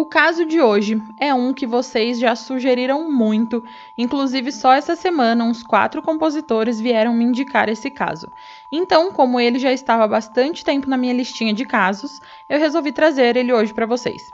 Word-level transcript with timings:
O 0.00 0.06
caso 0.06 0.44
de 0.44 0.60
hoje 0.60 1.02
é 1.18 1.34
um 1.34 1.52
que 1.52 1.66
vocês 1.66 2.20
já 2.20 2.36
sugeriram 2.36 3.10
muito, 3.10 3.64
inclusive 3.96 4.52
só 4.52 4.72
essa 4.72 4.94
semana 4.94 5.42
uns 5.42 5.64
quatro 5.64 6.00
compositores 6.00 6.80
vieram 6.80 7.12
me 7.12 7.24
indicar 7.24 7.68
esse 7.68 7.90
caso. 7.90 8.30
Então, 8.70 9.10
como 9.10 9.40
ele 9.40 9.58
já 9.58 9.72
estava 9.72 10.04
há 10.04 10.06
bastante 10.06 10.64
tempo 10.64 10.88
na 10.88 10.96
minha 10.96 11.12
listinha 11.12 11.52
de 11.52 11.64
casos, 11.64 12.22
eu 12.48 12.60
resolvi 12.60 12.92
trazer 12.92 13.36
ele 13.36 13.52
hoje 13.52 13.74
para 13.74 13.86
vocês. 13.86 14.30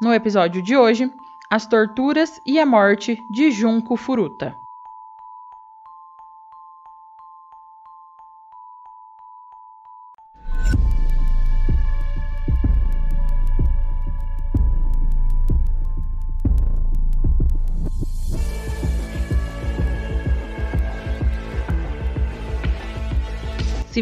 No 0.00 0.14
episódio 0.14 0.62
de 0.62 0.76
hoje, 0.76 1.12
as 1.50 1.66
torturas 1.66 2.40
e 2.46 2.60
a 2.60 2.64
morte 2.64 3.20
de 3.28 3.50
Junko 3.50 3.96
Furuta. 3.96 4.56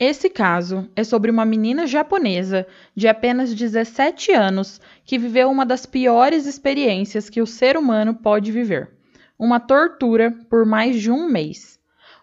Esse 0.00 0.30
caso 0.30 0.88
é 0.96 1.04
sobre 1.04 1.30
uma 1.30 1.44
menina 1.44 1.86
japonesa 1.86 2.66
de 2.96 3.06
apenas 3.06 3.54
17 3.54 4.32
anos 4.32 4.80
que 5.04 5.18
viveu 5.18 5.50
uma 5.50 5.66
das 5.66 5.84
piores 5.84 6.46
experiências 6.46 7.28
que 7.28 7.42
o 7.42 7.46
ser 7.46 7.76
humano 7.76 8.14
pode 8.14 8.50
viver: 8.50 8.92
uma 9.38 9.60
tortura 9.60 10.34
por 10.48 10.64
mais 10.64 10.98
de 10.98 11.10
um 11.10 11.28
mês. 11.28 11.78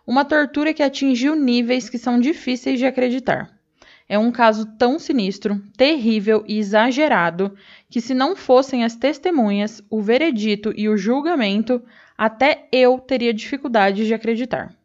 Uma 0.08 0.26
tortura 0.26 0.74
que 0.74 0.82
atingiu 0.82 1.36
níveis 1.36 1.88
que 1.88 2.00
são 2.00 2.20
difíceis 2.20 2.80
de 2.80 2.86
acreditar. 2.88 3.56
É 4.10 4.18
um 4.18 4.32
caso 4.32 4.66
tão 4.80 4.98
sinistro, 4.98 5.62
terrível 5.78 6.44
e 6.48 6.58
exagerado 6.58 7.56
que, 7.92 8.02
se 8.02 8.16
não 8.16 8.36
fossem 8.36 8.86
as 8.86 8.96
testemunhas, 8.96 9.84
o 9.88 10.02
veredito 10.02 10.74
e 10.76 10.90
o 10.90 10.98
julgamento, 10.98 11.80
até 12.18 12.68
eu 12.72 12.98
teria 12.98 13.34
dificuldade 13.34 14.08
de 14.08 14.16
acreditar 14.16 14.77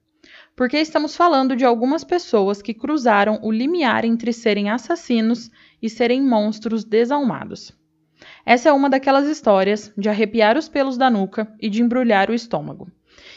porque 0.54 0.78
estamos 0.78 1.16
falando 1.16 1.56
de 1.56 1.64
algumas 1.64 2.04
pessoas 2.04 2.60
que 2.60 2.74
cruzaram 2.74 3.40
o 3.42 3.50
limiar 3.50 4.04
entre 4.04 4.32
serem 4.32 4.70
assassinos 4.70 5.50
e 5.80 5.88
serem 5.88 6.22
monstros 6.22 6.84
desalmados. 6.84 7.72
Essa 8.44 8.68
é 8.68 8.72
uma 8.72 8.90
daquelas 8.90 9.28
histórias 9.28 9.92
de 9.96 10.08
arrepiar 10.08 10.56
os 10.56 10.68
pelos 10.68 10.96
da 10.96 11.10
nuca 11.10 11.52
e 11.60 11.68
de 11.68 11.82
embrulhar 11.82 12.30
o 12.30 12.34
estômago. 12.34 12.90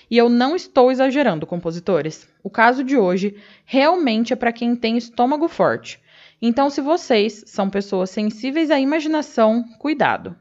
E 0.09 0.17
eu 0.17 0.29
não 0.29 0.55
estou 0.55 0.91
exagerando, 0.91 1.47
compositores. 1.47 2.27
O 2.43 2.49
caso 2.49 2.83
de 2.83 2.97
hoje 2.97 3.35
realmente 3.65 4.33
é 4.33 4.35
para 4.35 4.53
quem 4.53 4.75
tem 4.75 4.97
estômago 4.97 5.47
forte. 5.47 5.99
Então, 6.41 6.69
se 6.69 6.81
vocês 6.81 7.43
são 7.47 7.69
pessoas 7.69 8.09
sensíveis 8.09 8.69
à 8.69 8.79
imaginação, 8.79 9.63
cuidado. 9.79 10.35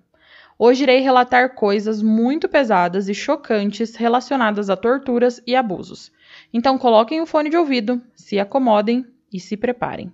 Hoje 0.59 0.85
irei 0.85 1.01
relatar 1.01 1.55
coisas 1.55 2.01
muito 2.01 2.49
pesadas 2.49 3.09
e 3.09 3.15
chocantes 3.15 3.97
relacionadas 3.97 4.71
a 4.71 4.77
torturas 4.77 5.43
e 5.47 5.57
abusos. 5.57 6.13
Então 6.53 6.79
coloquem 6.79 7.21
o 7.21 7.27
fone 7.27 7.51
de 7.51 7.57
ouvido, 7.57 8.01
se 8.15 8.39
acomodem 8.39 9.05
e 9.33 9.41
se 9.41 9.57
preparem. 9.57 10.13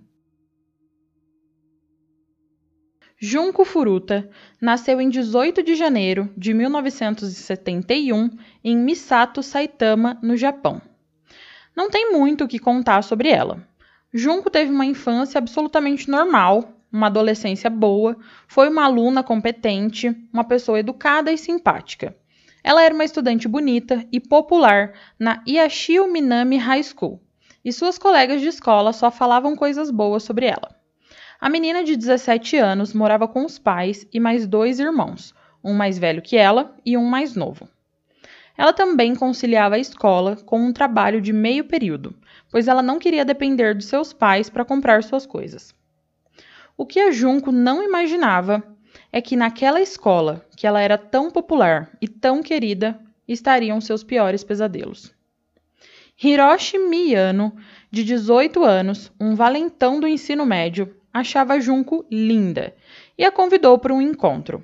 Junko 3.23 3.63
Furuta 3.63 4.27
nasceu 4.59 4.99
em 4.99 5.07
18 5.07 5.61
de 5.61 5.75
janeiro 5.75 6.33
de 6.35 6.55
1971 6.55 8.31
em 8.63 8.75
Misato, 8.75 9.43
Saitama, 9.43 10.17
no 10.23 10.35
Japão. 10.35 10.81
Não 11.75 11.87
tem 11.87 12.11
muito 12.11 12.45
o 12.45 12.47
que 12.47 12.57
contar 12.57 13.03
sobre 13.03 13.29
ela. 13.29 13.63
Junko 14.11 14.49
teve 14.49 14.71
uma 14.71 14.87
infância 14.87 15.37
absolutamente 15.37 16.09
normal, 16.09 16.80
uma 16.91 17.07
adolescência 17.07 17.69
boa, 17.69 18.17
foi 18.47 18.69
uma 18.69 18.85
aluna 18.85 19.23
competente, 19.23 20.15
uma 20.33 20.43
pessoa 20.43 20.79
educada 20.79 21.31
e 21.31 21.37
simpática. 21.37 22.15
Ela 22.63 22.83
era 22.83 22.93
uma 22.93 23.05
estudante 23.05 23.47
bonita 23.47 24.05
e 24.11 24.19
popular 24.19 24.93
na 25.17 25.43
Yashio 25.47 26.11
Minami 26.11 26.57
High 26.57 26.83
School, 26.83 27.21
e 27.63 27.71
suas 27.71 27.97
colegas 27.97 28.41
de 28.41 28.47
escola 28.47 28.91
só 28.93 29.09
falavam 29.09 29.55
coisas 29.55 29.89
boas 29.89 30.23
sobre 30.23 30.45
ela. 30.45 30.75
A 31.39 31.49
menina 31.49 31.83
de 31.83 31.95
17 31.95 32.57
anos 32.57 32.93
morava 32.93 33.27
com 33.27 33.45
os 33.45 33.57
pais 33.57 34.05
e 34.13 34.19
mais 34.19 34.45
dois 34.45 34.79
irmãos, 34.79 35.33
um 35.63 35.73
mais 35.73 35.97
velho 35.97 36.21
que 36.21 36.37
ela 36.37 36.75
e 36.85 36.95
um 36.97 37.05
mais 37.05 37.35
novo. 37.35 37.67
Ela 38.55 38.73
também 38.73 39.15
conciliava 39.15 39.75
a 39.75 39.79
escola 39.79 40.35
com 40.35 40.59
um 40.59 40.73
trabalho 40.73 41.19
de 41.19 41.33
meio 41.33 41.65
período, 41.65 42.15
pois 42.51 42.67
ela 42.67 42.83
não 42.83 42.99
queria 42.99 43.25
depender 43.25 43.73
dos 43.73 43.85
seus 43.85 44.13
pais 44.13 44.49
para 44.49 44.65
comprar 44.65 45.03
suas 45.03 45.25
coisas. 45.25 45.73
O 46.77 46.85
que 46.85 46.99
a 46.99 47.11
Junco 47.11 47.51
não 47.51 47.83
imaginava 47.83 48.63
é 49.11 49.21
que 49.21 49.35
naquela 49.35 49.81
escola, 49.81 50.45
que 50.55 50.65
ela 50.65 50.81
era 50.81 50.97
tão 50.97 51.29
popular 51.29 51.91
e 52.01 52.07
tão 52.07 52.41
querida, 52.41 52.99
estariam 53.27 53.79
seus 53.81 54.03
piores 54.03 54.43
pesadelos. 54.43 55.13
Hiroshi 56.23 56.77
Miyano, 56.77 57.55
de 57.89 58.03
18 58.03 58.63
anos, 58.63 59.11
um 59.19 59.35
valentão 59.35 59.99
do 59.99 60.07
ensino 60.07 60.45
médio, 60.45 60.95
achava 61.13 61.59
Junko 61.59 62.05
linda 62.11 62.75
e 63.17 63.25
a 63.25 63.31
convidou 63.31 63.77
para 63.77 63.93
um 63.93 64.01
encontro. 64.01 64.63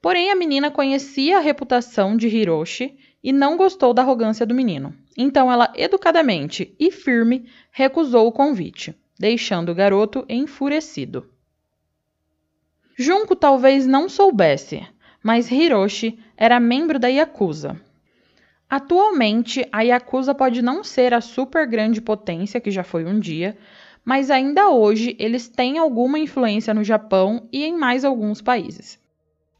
Porém, 0.00 0.30
a 0.30 0.34
menina 0.34 0.70
conhecia 0.70 1.38
a 1.38 1.40
reputação 1.40 2.16
de 2.16 2.28
Hiroshi 2.28 2.96
e 3.22 3.32
não 3.32 3.56
gostou 3.56 3.92
da 3.92 4.02
arrogância 4.02 4.46
do 4.46 4.54
menino. 4.54 4.94
Então, 5.16 5.50
ela 5.50 5.72
educadamente 5.74 6.74
e 6.78 6.90
firme 6.90 7.46
recusou 7.70 8.26
o 8.26 8.32
convite, 8.32 8.94
deixando 9.18 9.72
o 9.72 9.74
garoto 9.74 10.24
enfurecido. 10.28 11.28
Junko 12.98 13.36
talvez 13.36 13.86
não 13.86 14.08
soubesse, 14.08 14.82
mas 15.22 15.50
Hiroshi 15.50 16.18
era 16.34 16.58
membro 16.58 16.98
da 16.98 17.08
Yakuza. 17.08 17.78
Atualmente, 18.70 19.68
a 19.70 19.82
Yakuza 19.82 20.34
pode 20.34 20.62
não 20.62 20.82
ser 20.82 21.12
a 21.12 21.20
super 21.20 21.66
grande 21.66 22.00
potência 22.00 22.58
que 22.58 22.70
já 22.70 22.82
foi 22.82 23.04
um 23.04 23.20
dia, 23.20 23.54
mas 24.02 24.30
ainda 24.30 24.70
hoje 24.70 25.14
eles 25.18 25.46
têm 25.46 25.76
alguma 25.76 26.18
influência 26.18 26.72
no 26.72 26.82
Japão 26.82 27.46
e 27.52 27.64
em 27.64 27.76
mais 27.76 28.02
alguns 28.02 28.40
países. 28.40 28.98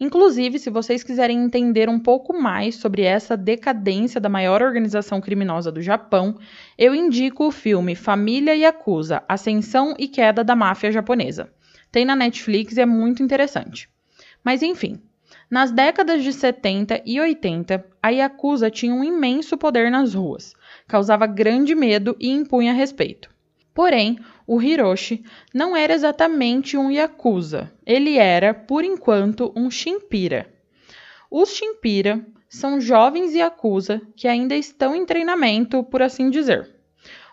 Inclusive, 0.00 0.58
se 0.58 0.70
vocês 0.70 1.02
quiserem 1.02 1.38
entender 1.38 1.90
um 1.90 2.00
pouco 2.00 2.32
mais 2.32 2.76
sobre 2.76 3.02
essa 3.02 3.36
decadência 3.36 4.18
da 4.18 4.30
maior 4.30 4.62
organização 4.62 5.20
criminosa 5.20 5.70
do 5.70 5.82
Japão, 5.82 6.38
eu 6.78 6.94
indico 6.94 7.46
o 7.46 7.50
filme 7.50 7.94
Família 7.94 8.54
Yakuza 8.54 9.22
Ascensão 9.28 9.94
e 9.98 10.08
Queda 10.08 10.42
da 10.42 10.56
Máfia 10.56 10.90
Japonesa. 10.90 11.50
Tem 11.90 12.04
na 12.04 12.16
Netflix 12.16 12.76
e 12.76 12.80
é 12.80 12.86
muito 12.86 13.22
interessante. 13.22 13.88
Mas 14.44 14.62
enfim, 14.62 15.00
nas 15.50 15.70
décadas 15.70 16.22
de 16.22 16.32
70 16.32 17.02
e 17.04 17.20
80, 17.20 17.84
a 18.02 18.10
Yakuza 18.10 18.70
tinha 18.70 18.94
um 18.94 19.04
imenso 19.04 19.56
poder 19.56 19.90
nas 19.90 20.14
ruas, 20.14 20.54
causava 20.86 21.26
grande 21.26 21.74
medo 21.74 22.16
e 22.18 22.30
impunha 22.30 22.72
respeito. 22.72 23.30
Porém, 23.74 24.18
o 24.46 24.60
Hiroshi 24.60 25.24
não 25.52 25.76
era 25.76 25.92
exatamente 25.92 26.76
um 26.76 26.90
Yakuza, 26.90 27.72
ele 27.84 28.16
era, 28.16 28.54
por 28.54 28.84
enquanto, 28.84 29.52
um 29.54 29.70
Shinpira. 29.70 30.52
Os 31.30 31.50
Shinpira 31.50 32.24
são 32.48 32.80
jovens 32.80 33.34
Yakuza 33.34 34.00
que 34.16 34.26
ainda 34.26 34.54
estão 34.54 34.94
em 34.94 35.04
treinamento, 35.04 35.84
por 35.84 36.00
assim 36.00 36.30
dizer. 36.30 36.74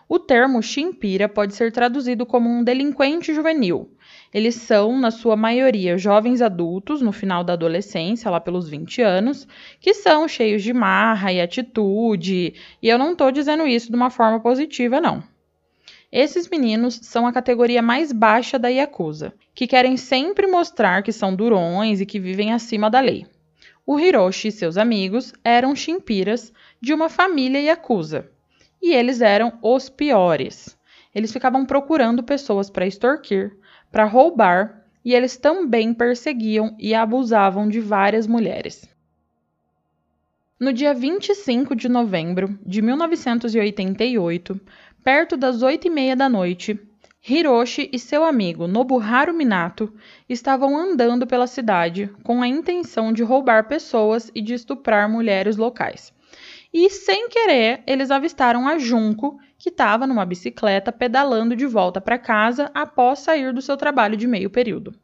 O 0.06 0.18
termo 0.18 0.62
chimpira 0.62 1.28
pode 1.28 1.54
ser 1.54 1.72
traduzido 1.72 2.26
como 2.26 2.48
um 2.48 2.62
delinquente 2.62 3.32
juvenil. 3.32 3.90
Eles 4.34 4.56
são, 4.56 4.98
na 4.98 5.12
sua 5.12 5.36
maioria, 5.36 5.96
jovens 5.96 6.42
adultos 6.42 7.00
no 7.00 7.12
final 7.12 7.44
da 7.44 7.52
adolescência, 7.52 8.28
lá 8.28 8.40
pelos 8.40 8.68
20 8.68 9.00
anos, 9.00 9.46
que 9.78 9.94
são 9.94 10.26
cheios 10.26 10.60
de 10.60 10.72
marra 10.72 11.32
e 11.32 11.40
atitude, 11.40 12.52
e 12.82 12.88
eu 12.88 12.98
não 12.98 13.12
estou 13.12 13.30
dizendo 13.30 13.64
isso 13.64 13.90
de 13.90 13.94
uma 13.94 14.10
forma 14.10 14.40
positiva, 14.40 15.00
não. 15.00 15.22
Esses 16.10 16.48
meninos 16.48 16.98
são 17.02 17.28
a 17.28 17.32
categoria 17.32 17.80
mais 17.80 18.10
baixa 18.10 18.58
da 18.58 18.68
Yakuza, 18.68 19.32
que 19.54 19.68
querem 19.68 19.96
sempre 19.96 20.48
mostrar 20.48 21.04
que 21.04 21.12
são 21.12 21.32
durões 21.32 22.00
e 22.00 22.06
que 22.06 22.18
vivem 22.18 22.52
acima 22.52 22.90
da 22.90 22.98
lei. 22.98 23.24
O 23.86 24.00
Hiroshi 24.00 24.48
e 24.48 24.52
seus 24.52 24.76
amigos 24.76 25.32
eram 25.44 25.76
chimpiras 25.76 26.52
de 26.80 26.92
uma 26.92 27.08
família 27.08 27.60
Yakuza, 27.60 28.28
e 28.82 28.92
eles 28.94 29.20
eram 29.20 29.58
os 29.62 29.88
piores. 29.88 30.76
Eles 31.14 31.32
ficavam 31.32 31.64
procurando 31.64 32.22
pessoas 32.22 32.68
para 32.68 32.86
extorquir, 32.86 33.56
para 33.94 34.06
roubar, 34.06 34.82
e 35.04 35.14
eles 35.14 35.36
também 35.36 35.94
perseguiam 35.94 36.74
e 36.80 36.92
abusavam 36.92 37.68
de 37.68 37.78
várias 37.78 38.26
mulheres. 38.26 38.88
No 40.58 40.72
dia 40.72 40.92
25 40.92 41.76
de 41.76 41.88
novembro 41.88 42.58
de 42.66 42.82
1988, 42.82 44.60
perto 45.04 45.36
das 45.36 45.62
oito 45.62 45.86
e 45.86 45.90
meia 45.90 46.16
da 46.16 46.28
noite, 46.28 46.76
Hiroshi 47.24 47.88
e 47.92 47.98
seu 48.00 48.24
amigo 48.24 48.66
Nobuharu 48.66 49.32
Minato 49.32 49.94
estavam 50.28 50.76
andando 50.76 51.24
pela 51.24 51.46
cidade 51.46 52.10
com 52.24 52.42
a 52.42 52.48
intenção 52.48 53.12
de 53.12 53.22
roubar 53.22 53.68
pessoas 53.68 54.28
e 54.34 54.42
de 54.42 54.54
estuprar 54.54 55.08
mulheres 55.08 55.56
locais 55.56 56.12
e, 56.74 56.90
sem 56.90 57.28
querer, 57.28 57.84
eles 57.86 58.10
avistaram 58.10 58.66
a 58.66 58.76
Junco, 58.78 59.38
que 59.64 59.70
estava 59.70 60.06
numa 60.06 60.26
bicicleta 60.26 60.92
pedalando 60.92 61.56
de 61.56 61.64
volta 61.64 61.98
para 61.98 62.18
casa 62.18 62.70
após 62.74 63.20
sair 63.20 63.50
do 63.50 63.62
seu 63.62 63.78
trabalho 63.78 64.14
de 64.14 64.26
meio 64.26 64.50
período. 64.50 64.94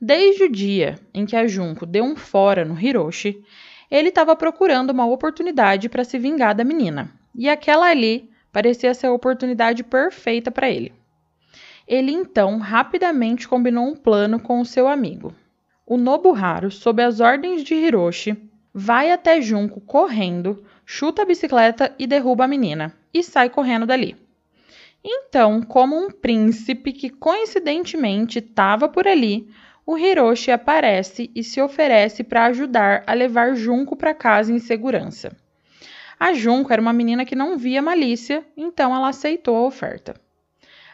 Desde 0.00 0.44
o 0.44 0.50
dia 0.50 0.98
em 1.12 1.26
que 1.26 1.36
a 1.36 1.46
Junco 1.46 1.84
deu 1.84 2.02
um 2.02 2.16
fora 2.16 2.64
no 2.64 2.80
Hiroshi, 2.80 3.44
ele 3.90 4.08
estava 4.08 4.34
procurando 4.34 4.88
uma 4.88 5.04
oportunidade 5.04 5.90
para 5.90 6.04
se 6.04 6.18
vingar 6.18 6.54
da 6.54 6.64
menina, 6.64 7.12
e 7.34 7.50
aquela 7.50 7.90
ali 7.90 8.30
parecia 8.50 8.94
ser 8.94 9.08
a 9.08 9.12
oportunidade 9.12 9.84
perfeita 9.84 10.50
para 10.50 10.70
ele. 10.70 10.94
Ele 11.86 12.12
então 12.12 12.56
rapidamente 12.56 13.46
combinou 13.46 13.84
um 13.88 13.94
plano 13.94 14.40
com 14.40 14.58
o 14.58 14.64
seu 14.64 14.88
amigo. 14.88 15.34
O 15.84 15.98
Nobuharu, 15.98 16.70
sob 16.70 17.02
as 17.02 17.20
ordens 17.20 17.62
de 17.62 17.74
Hiroshi, 17.74 18.38
vai 18.72 19.10
até 19.10 19.38
Junco 19.42 19.82
correndo, 19.82 20.64
chuta 20.86 21.22
a 21.22 21.24
bicicleta 21.26 21.92
e 21.98 22.06
derruba 22.06 22.44
a 22.44 22.48
menina, 22.48 22.94
e 23.12 23.22
sai 23.22 23.50
correndo 23.50 23.84
dali. 23.84 24.16
Então, 25.04 25.60
como 25.60 25.96
um 25.96 26.10
príncipe 26.10 26.92
que 26.92 27.10
coincidentemente 27.10 28.38
estava 28.38 28.88
por 28.88 29.06
ali, 29.06 29.48
o 29.84 29.98
Hiroshi 29.98 30.50
aparece 30.50 31.30
e 31.34 31.44
se 31.44 31.60
oferece 31.60 32.24
para 32.24 32.46
ajudar 32.46 33.04
a 33.06 33.12
levar 33.12 33.54
Junko 33.54 33.96
para 33.96 34.14
casa 34.14 34.52
em 34.52 34.58
segurança. 34.58 35.36
A 36.18 36.32
Junko 36.32 36.72
era 36.72 36.80
uma 36.80 36.92
menina 36.92 37.24
que 37.24 37.36
não 37.36 37.58
via 37.58 37.82
malícia, 37.82 38.44
então 38.56 38.94
ela 38.94 39.08
aceitou 39.08 39.56
a 39.56 39.66
oferta. 39.66 40.14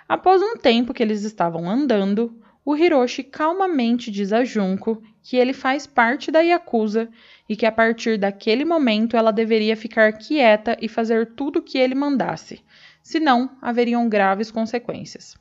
Após 0.09 0.43
um 0.43 0.56
tempo 0.56 0.93
que 0.93 1.03
eles 1.03 1.23
estavam 1.23 1.71
andando, 1.71 2.39
o 2.64 2.76
Hiroshi 2.76 3.25
calmamente 3.25 4.11
diz 4.11 4.32
a 4.32 4.44
Junko 4.44 5.03
que 5.23 5.37
ele 5.37 5.53
faz 5.53 5.87
parte 5.87 6.31
da 6.31 6.41
Yakuza 6.41 7.09
e 7.49 7.56
que 7.56 7.67
a 7.67 7.73
partir 7.73 8.17
daquele 8.17 8.64
momento 8.64 9.17
ela 9.17 9.32
deveria 9.32 9.76
ficar 9.76 10.12
quieta 10.12 10.76
e 10.81 10.88
fazer 10.88 11.35
tudo 11.35 11.59
o 11.59 11.62
que 11.62 11.79
ele 11.79 11.94
mandasse, 11.94 12.62
senão 13.03 13.50
haveriam 13.61 14.09
graves 14.09 14.50
consequências. 14.50 15.37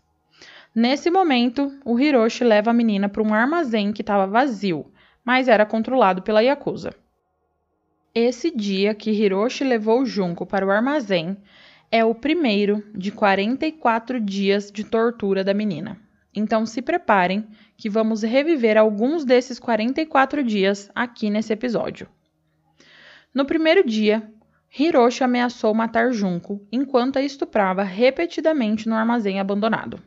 Nesse 0.73 1.12
momento, 1.12 1.77
o 1.85 2.00
Hiroshi 2.00 2.44
leva 2.44 2.71
a 2.71 2.73
menina 2.73 3.09
para 3.09 3.21
um 3.21 3.33
armazém 3.33 3.91
que 3.91 4.01
estava 4.01 4.25
vazio, 4.25 4.91
mas 5.24 5.47
era 5.47 5.65
controlado 5.65 6.21
pela 6.21 6.41
Yakuza. 6.41 6.94
Esse 8.15 8.50
dia 8.50 8.95
que 8.95 9.12
Hiroshi 9.12 9.63
levou 9.63 10.06
Junko 10.06 10.45
para 10.45 10.65
o 10.65 10.71
armazém 10.71 11.38
é 11.91 12.03
o 12.03 12.15
primeiro 12.15 12.83
de 12.95 13.12
44 13.12 14.19
dias 14.19 14.71
de 14.71 14.83
tortura 14.83 15.44
da 15.44 15.53
menina. 15.53 16.00
Então 16.33 16.66
se 16.66 16.81
preparem 16.81 17.48
que 17.75 17.89
vamos 17.89 18.24
reviver 18.24 18.78
alguns 18.78 19.25
desses 19.25 19.60
44 19.60 20.44
dias 20.44 20.89
aqui 20.95 21.30
nesse 21.30 21.51
episódio. 21.51 22.07
No 23.33 23.45
primeiro 23.45 23.86
dia, 23.86 24.30
Hiroshi 24.78 25.24
ameaçou 25.24 25.74
matar 25.74 26.13
Junko 26.13 26.66
enquanto 26.72 27.18
a 27.18 27.22
estuprava 27.22 27.83
repetidamente 27.83 28.88
no 28.88 28.95
armazém 28.95 29.39
abandonado. 29.39 30.01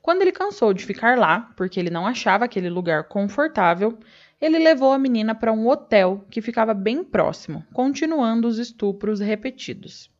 Quando 0.00 0.22
ele 0.22 0.32
cansou 0.32 0.72
de 0.72 0.84
ficar 0.84 1.18
lá, 1.18 1.52
porque 1.56 1.78
ele 1.78 1.90
não 1.90 2.06
achava 2.06 2.46
aquele 2.46 2.70
lugar 2.70 3.04
confortável, 3.04 3.98
ele 4.40 4.58
levou 4.58 4.92
a 4.92 4.98
menina 4.98 5.34
para 5.34 5.52
um 5.52 5.68
hotel 5.68 6.24
que 6.30 6.40
ficava 6.40 6.72
bem 6.72 7.04
próximo, 7.04 7.64
continuando 7.74 8.48
os 8.48 8.58
estupros 8.58 9.20
repetidos. 9.20 10.10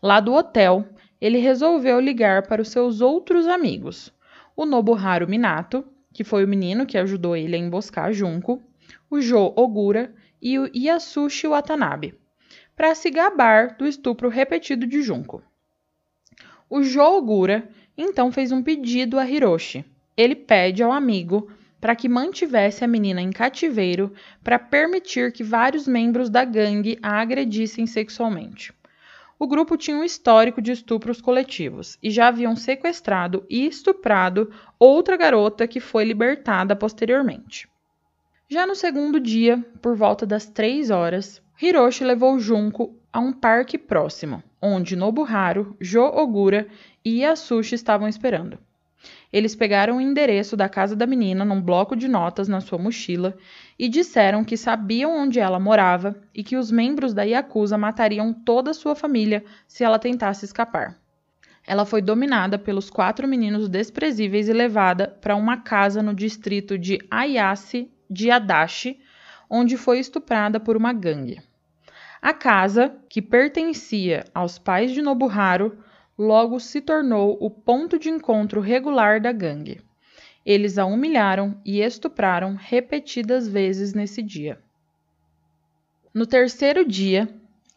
Lá 0.00 0.20
do 0.20 0.32
hotel, 0.32 0.88
ele 1.20 1.38
resolveu 1.38 1.98
ligar 1.98 2.46
para 2.46 2.62
os 2.62 2.68
seus 2.68 3.00
outros 3.00 3.48
amigos, 3.48 4.12
o 4.56 4.66
Nobuharu 4.66 5.28
Minato, 5.28 5.84
que 6.12 6.24
foi 6.24 6.44
o 6.44 6.48
menino 6.48 6.86
que 6.86 6.98
ajudou 6.98 7.36
ele 7.36 7.56
a 7.56 7.58
emboscar 7.58 8.12
Junko, 8.12 8.62
o 9.10 9.20
Jo 9.20 9.52
Ogura 9.56 10.14
e 10.40 10.58
o 10.58 10.70
Yasushi 10.74 11.46
Watanabe, 11.46 12.14
para 12.76 12.94
se 12.94 13.10
gabar 13.10 13.76
do 13.76 13.86
estupro 13.86 14.28
repetido 14.28 14.86
de 14.86 15.02
Junko. 15.02 15.42
O 16.68 16.82
Jo 16.82 17.18
Ogura 17.18 17.68
então 17.96 18.32
fez 18.32 18.52
um 18.52 18.62
pedido 18.62 19.18
a 19.18 19.28
Hiroshi. 19.28 19.84
Ele 20.16 20.34
pede 20.34 20.82
ao 20.82 20.92
amigo 20.92 21.50
para 21.80 21.96
que 21.96 22.08
mantivesse 22.08 22.84
a 22.84 22.88
menina 22.88 23.20
em 23.20 23.30
cativeiro 23.30 24.12
para 24.42 24.58
permitir 24.58 25.32
que 25.32 25.42
vários 25.42 25.86
membros 25.86 26.30
da 26.30 26.44
gangue 26.44 26.98
a 27.02 27.20
agredissem 27.20 27.86
sexualmente. 27.86 28.72
O 29.42 29.46
grupo 29.48 29.76
tinha 29.76 29.96
um 29.96 30.04
histórico 30.04 30.62
de 30.62 30.70
estupros 30.70 31.20
coletivos 31.20 31.98
e 32.00 32.12
já 32.12 32.28
haviam 32.28 32.54
sequestrado 32.54 33.44
e 33.50 33.66
estuprado 33.66 34.52
outra 34.78 35.16
garota 35.16 35.66
que 35.66 35.80
foi 35.80 36.04
libertada 36.04 36.76
posteriormente. 36.76 37.68
Já 38.48 38.64
no 38.68 38.76
segundo 38.76 39.18
dia, 39.18 39.58
por 39.82 39.96
volta 39.96 40.24
das 40.24 40.46
três 40.46 40.90
horas, 40.90 41.42
Hiroshi 41.60 42.04
levou 42.04 42.38
Junko 42.38 42.96
a 43.12 43.18
um 43.18 43.32
parque 43.32 43.76
próximo, 43.76 44.44
onde 44.62 44.94
Nobuharu, 44.94 45.76
Jo 45.80 46.04
Ogura 46.04 46.68
e 47.04 47.22
Yasushi 47.22 47.74
estavam 47.74 48.06
esperando. 48.06 48.60
Eles 49.32 49.56
pegaram 49.56 49.96
o 49.96 50.00
endereço 50.00 50.56
da 50.56 50.68
casa 50.68 50.94
da 50.94 51.06
menina 51.06 51.44
num 51.44 51.60
bloco 51.60 51.96
de 51.96 52.06
notas 52.06 52.48
na 52.48 52.60
sua 52.60 52.78
mochila 52.78 53.34
e 53.78 53.88
disseram 53.88 54.44
que 54.44 54.56
sabiam 54.56 55.16
onde 55.16 55.40
ela 55.40 55.58
morava 55.58 56.20
e 56.34 56.44
que 56.44 56.56
os 56.56 56.70
membros 56.70 57.14
da 57.14 57.22
Yakuza 57.22 57.78
matariam 57.78 58.34
toda 58.34 58.72
a 58.72 58.74
sua 58.74 58.94
família 58.94 59.42
se 59.66 59.82
ela 59.82 59.98
tentasse 59.98 60.44
escapar. 60.44 60.98
Ela 61.66 61.86
foi 61.86 62.02
dominada 62.02 62.58
pelos 62.58 62.90
quatro 62.90 63.26
meninos 63.26 63.68
desprezíveis 63.68 64.48
e 64.48 64.52
levada 64.52 65.08
para 65.20 65.36
uma 65.36 65.58
casa 65.58 66.02
no 66.02 66.12
distrito 66.12 66.76
de 66.76 66.98
Ayase 67.10 67.90
de 68.10 68.30
Adachi, 68.30 69.00
onde 69.48 69.76
foi 69.76 69.98
estuprada 69.98 70.60
por 70.60 70.76
uma 70.76 70.92
gangue. 70.92 71.40
A 72.20 72.34
casa, 72.34 72.94
que 73.08 73.22
pertencia 73.22 74.24
aos 74.34 74.58
pais 74.58 74.92
de 74.92 75.00
Nobuharu, 75.00 75.78
logo 76.18 76.60
se 76.60 76.80
tornou 76.80 77.36
o 77.40 77.50
ponto 77.50 77.98
de 77.98 78.10
encontro 78.10 78.60
regular 78.60 79.20
da 79.20 79.32
gangue. 79.32 79.80
Eles 80.44 80.78
a 80.78 80.84
humilharam 80.84 81.60
e 81.64 81.80
estupraram 81.80 82.54
repetidas 82.54 83.46
vezes 83.48 83.94
nesse 83.94 84.22
dia. 84.22 84.58
No 86.12 86.26
terceiro 86.26 86.84
dia, 86.84 87.28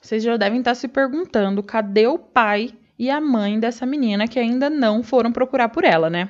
vocês 0.02 0.24
já 0.24 0.36
devem 0.36 0.60
estar 0.60 0.76
se 0.76 0.88
perguntando 0.88 1.64
cadê 1.64 2.08
o 2.08 2.20
pai 2.20 2.74
e 2.98 3.10
a 3.10 3.22
mãe 3.22 3.60
dessa 3.60 3.86
menina 3.86 4.28
que 4.28 4.40
ainda 4.40 4.70
não 4.70 5.04
foram 5.04 5.32
procurar 5.32 5.70
por 5.70 5.84
ela, 5.84 6.10
né? 6.10 6.30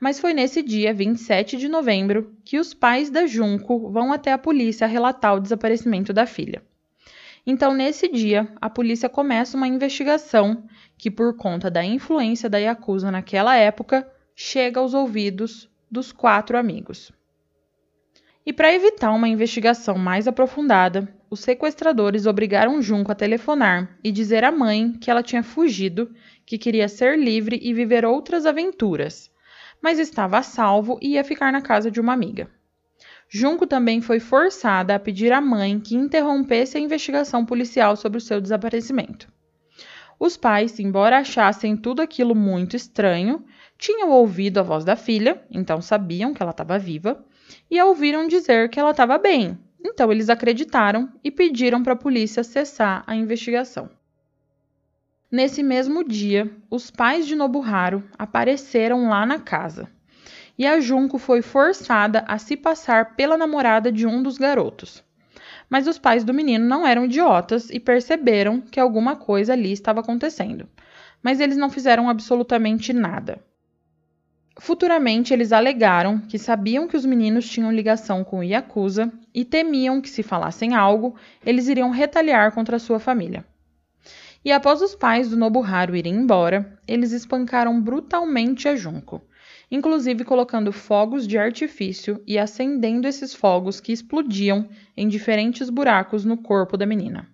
Mas 0.00 0.18
foi 0.18 0.34
nesse 0.34 0.62
dia, 0.62 0.92
27 0.92 1.56
de 1.56 1.68
novembro, 1.68 2.34
que 2.44 2.58
os 2.58 2.74
pais 2.74 3.08
da 3.08 3.24
Junco 3.24 3.88
vão 3.90 4.12
até 4.12 4.32
a 4.32 4.38
polícia 4.38 4.86
relatar 4.86 5.36
o 5.36 5.40
desaparecimento 5.40 6.12
da 6.12 6.26
filha. 6.26 6.62
Então, 7.44 7.74
nesse 7.74 8.08
dia, 8.08 8.48
a 8.60 8.70
polícia 8.70 9.08
começa 9.08 9.56
uma 9.56 9.66
investigação 9.66 10.64
que, 10.96 11.10
por 11.10 11.36
conta 11.36 11.68
da 11.68 11.84
influência 11.84 12.48
da 12.48 12.58
Yakuza 12.58 13.10
naquela 13.10 13.56
época, 13.56 14.08
chega 14.34 14.78
aos 14.78 14.94
ouvidos 14.94 15.68
dos 15.90 16.12
quatro 16.12 16.56
amigos. 16.56 17.12
E 18.46 18.52
para 18.52 18.72
evitar 18.72 19.12
uma 19.12 19.28
investigação 19.28 19.96
mais 19.96 20.26
aprofundada, 20.26 21.12
os 21.30 21.40
sequestradores 21.40 22.26
obrigaram 22.26 22.82
Junco 22.82 23.10
a 23.10 23.14
telefonar 23.14 23.96
e 24.02 24.12
dizer 24.12 24.44
à 24.44 24.50
mãe 24.52 24.92
que 24.92 25.10
ela 25.10 25.22
tinha 25.22 25.42
fugido, 25.42 26.12
que 26.44 26.58
queria 26.58 26.88
ser 26.88 27.18
livre 27.18 27.58
e 27.62 27.72
viver 27.72 28.04
outras 28.04 28.46
aventuras, 28.46 29.30
mas 29.80 29.98
estava 29.98 30.38
a 30.38 30.42
salvo 30.42 30.98
e 31.00 31.14
ia 31.14 31.24
ficar 31.24 31.52
na 31.52 31.62
casa 31.62 31.90
de 31.90 32.00
uma 32.00 32.12
amiga. 32.12 32.50
Junco 33.34 33.66
também 33.66 34.02
foi 34.02 34.20
forçada 34.20 34.94
a 34.94 34.98
pedir 34.98 35.32
à 35.32 35.40
mãe 35.40 35.80
que 35.80 35.96
interrompesse 35.96 36.76
a 36.76 36.80
investigação 36.80 37.46
policial 37.46 37.96
sobre 37.96 38.18
o 38.18 38.20
seu 38.20 38.38
desaparecimento. 38.42 39.26
Os 40.20 40.36
pais, 40.36 40.78
embora 40.78 41.16
achassem 41.16 41.74
tudo 41.74 42.02
aquilo 42.02 42.34
muito 42.34 42.76
estranho, 42.76 43.42
tinham 43.78 44.10
ouvido 44.10 44.58
a 44.58 44.62
voz 44.62 44.84
da 44.84 44.96
filha, 44.96 45.42
então 45.50 45.80
sabiam 45.80 46.34
que 46.34 46.42
ela 46.42 46.50
estava 46.50 46.78
viva, 46.78 47.24
e 47.70 47.78
a 47.78 47.86
ouviram 47.86 48.28
dizer 48.28 48.68
que 48.68 48.78
ela 48.78 48.90
estava 48.90 49.16
bem. 49.16 49.58
Então 49.82 50.12
eles 50.12 50.28
acreditaram 50.28 51.10
e 51.24 51.30
pediram 51.30 51.82
para 51.82 51.94
a 51.94 51.96
polícia 51.96 52.44
cessar 52.44 53.02
a 53.06 53.16
investigação. 53.16 53.88
Nesse 55.30 55.62
mesmo 55.62 56.04
dia, 56.04 56.54
os 56.68 56.90
pais 56.90 57.26
de 57.26 57.34
Nobuharu 57.34 58.04
apareceram 58.18 59.08
lá 59.08 59.24
na 59.24 59.38
casa. 59.38 59.88
E 60.58 60.66
a 60.66 60.80
Junko 60.80 61.18
foi 61.18 61.42
forçada 61.42 62.24
a 62.28 62.38
se 62.38 62.56
passar 62.56 63.16
pela 63.16 63.36
namorada 63.36 63.90
de 63.90 64.06
um 64.06 64.22
dos 64.22 64.38
garotos. 64.38 65.02
Mas 65.68 65.86
os 65.86 65.98
pais 65.98 66.24
do 66.24 66.34
menino 66.34 66.66
não 66.66 66.86
eram 66.86 67.06
idiotas 67.06 67.70
e 67.70 67.80
perceberam 67.80 68.60
que 68.60 68.78
alguma 68.78 69.16
coisa 69.16 69.54
ali 69.54 69.72
estava 69.72 70.00
acontecendo. 70.00 70.68
Mas 71.22 71.40
eles 71.40 71.56
não 71.56 71.70
fizeram 71.70 72.10
absolutamente 72.10 72.92
nada. 72.92 73.42
Futuramente, 74.60 75.32
eles 75.32 75.50
alegaram 75.50 76.18
que 76.18 76.38
sabiam 76.38 76.86
que 76.86 76.96
os 76.96 77.06
meninos 77.06 77.48
tinham 77.48 77.72
ligação 77.72 78.22
com 78.22 78.40
o 78.40 78.44
Yakuza 78.44 79.10
e 79.34 79.44
temiam 79.44 80.00
que, 80.00 80.10
se 80.10 80.22
falassem 80.22 80.74
algo, 80.74 81.16
eles 81.44 81.68
iriam 81.68 81.90
retaliar 81.90 82.52
contra 82.52 82.78
sua 82.78 82.98
família. 82.98 83.44
E 84.44 84.52
após 84.52 84.82
os 84.82 84.94
pais 84.94 85.30
do 85.30 85.36
Nobuharu 85.36 85.96
irem 85.96 86.14
embora, 86.14 86.78
eles 86.86 87.12
espancaram 87.12 87.80
brutalmente 87.80 88.68
a 88.68 88.76
Junko, 88.76 89.22
inclusive 89.72 90.22
colocando 90.22 90.70
fogos 90.70 91.26
de 91.26 91.38
artifício 91.38 92.22
e 92.26 92.38
acendendo 92.38 93.08
esses 93.08 93.32
fogos 93.32 93.80
que 93.80 93.90
explodiam 93.90 94.68
em 94.94 95.08
diferentes 95.08 95.70
buracos 95.70 96.26
no 96.26 96.36
corpo 96.36 96.76
da 96.76 96.84
menina. 96.84 97.26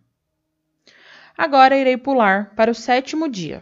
Agora 1.37 1.77
irei 1.77 1.97
pular 1.97 2.55
para 2.55 2.71
o 2.71 2.75
sétimo 2.75 3.29
dia, 3.29 3.61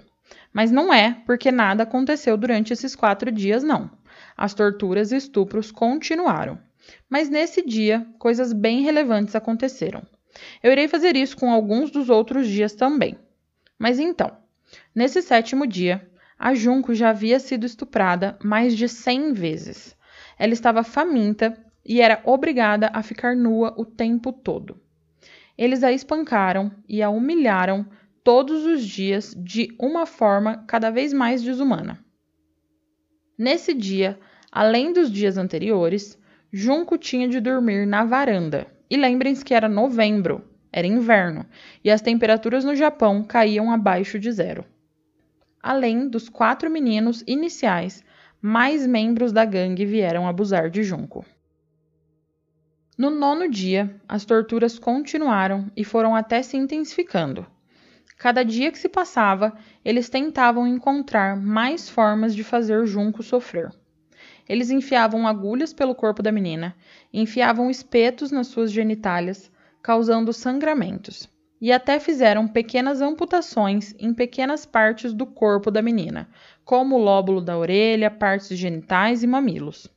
mas 0.53 0.71
não 0.71 0.93
é 0.93 1.23
porque 1.25 1.51
nada 1.51 1.85
aconteceu 1.85 2.37
durante 2.37 2.71
esses 2.71 2.95
quatro 2.95 3.33
dias, 3.33 3.65
não. 3.65 3.91
As 4.37 4.53
torturas 4.53 5.11
e 5.11 5.17
estupros 5.17 5.73
continuaram. 5.73 6.59
Mas 7.09 7.31
nesse 7.31 7.65
dia, 7.65 8.07
coisas 8.19 8.53
bem 8.53 8.83
relevantes 8.83 9.35
aconteceram. 9.35 10.03
Eu 10.63 10.71
irei 10.71 10.87
fazer 10.87 11.17
isso 11.17 11.35
com 11.37 11.51
alguns 11.51 11.91
dos 11.91 12.11
outros 12.11 12.47
dias 12.47 12.75
também. 12.75 13.17
Mas 13.79 13.99
então, 13.99 14.37
nesse 14.95 15.23
sétimo 15.23 15.67
dia, 15.67 16.07
a 16.39 16.55
Junco 16.55 16.95
já 16.95 17.11
havia 17.11 17.39
sido 17.39 17.65
estuprada 17.65 18.39
mais 18.43 18.77
de 18.77 18.89
100 18.89 19.33
vezes. 19.33 19.97
Ela 20.39 20.53
estava 20.53 20.83
faminta 20.83 21.57
e 21.85 22.01
era 22.01 22.21
obrigada 22.25 22.91
a 22.93 23.03
ficar 23.03 23.35
nua 23.35 23.75
o 23.77 23.85
tempo 23.85 24.33
todo. 24.33 24.81
Eles 25.57 25.83
a 25.83 25.93
espancaram 25.93 26.71
e 26.89 27.03
a 27.03 27.09
humilharam 27.09 27.87
todos 28.23 28.65
os 28.67 28.85
dias 28.85 29.35
de 29.37 29.75
uma 29.81 30.05
forma 30.05 30.65
cada 30.67 30.91
vez 30.91 31.13
mais 31.13 31.43
desumana. 31.43 32.05
Nesse 33.39 33.73
dia, 33.73 34.19
além 34.51 34.93
dos 34.93 35.11
dias 35.11 35.39
anteriores, 35.39 36.19
Junco 36.53 36.99
tinha 36.99 37.29
de 37.29 37.41
dormir 37.41 37.87
na 37.87 38.05
varanda. 38.05 38.67
E 38.89 38.97
lembrem-se 38.97 39.45
que 39.45 39.53
era 39.53 39.69
novembro, 39.69 40.45
era 40.73 40.87
inverno, 40.87 41.45
e 41.83 41.91
as 41.91 42.01
temperaturas 42.01 42.65
no 42.65 42.75
Japão 42.75 43.25
caíam 43.25 43.71
abaixo 43.71 44.19
de 44.19 44.31
zero. 44.31 44.65
Além 45.69 46.09
dos 46.09 46.29
quatro 46.29 46.71
meninos 46.71 47.25
iniciais, 47.27 48.05
mais 48.41 48.87
membros 48.87 49.33
da 49.33 49.45
gangue 49.45 49.85
vieram 49.85 50.29
abusar 50.29 50.71
de 50.71 50.85
Junco. 50.85 51.27
No 52.97 53.11
nono 53.11 53.51
dia, 53.51 54.01
as 54.09 54.25
torturas 54.25 54.79
continuaram 54.79 55.69
e 55.77 55.83
foram 55.83 56.15
até 56.15 56.41
se 56.41 56.57
intensificando. 56.57 57.45
Cada 58.17 58.45
dia 58.45 58.71
que 58.71 58.79
se 58.79 58.89
passava, 58.89 59.59
eles 59.85 60.09
tentavam 60.09 60.69
encontrar 60.69 61.37
mais 61.37 61.91
formas 61.91 62.33
de 62.33 62.45
fazer 62.45 62.87
Junco 62.87 63.21
sofrer. 63.21 63.73
Eles 64.49 64.71
enfiavam 64.71 65.27
agulhas 65.27 65.73
pelo 65.73 65.97
corpo 65.97 66.23
da 66.23 66.31
menina, 66.31 66.77
enfiavam 67.13 67.69
espetos 67.69 68.31
nas 68.31 68.47
suas 68.47 68.71
genitálias, 68.71 69.51
causando 69.83 70.33
sangramentos, 70.33 71.29
e 71.61 71.73
até 71.73 71.99
fizeram 71.99 72.47
pequenas 72.47 73.01
amputações 73.01 73.95
em 73.99 74.13
pequenas 74.13 74.67
partes 74.67 75.13
do 75.13 75.27
corpo 75.27 75.71
da 75.71 75.81
menina, 75.81 76.29
como 76.65 76.97
o 76.97 77.03
lóbulo 77.03 77.41
da 77.41 77.57
orelha, 77.57 78.11
partes 78.11 78.57
genitais 78.57 79.23
e 79.23 79.27
mamilos. 79.27 79.89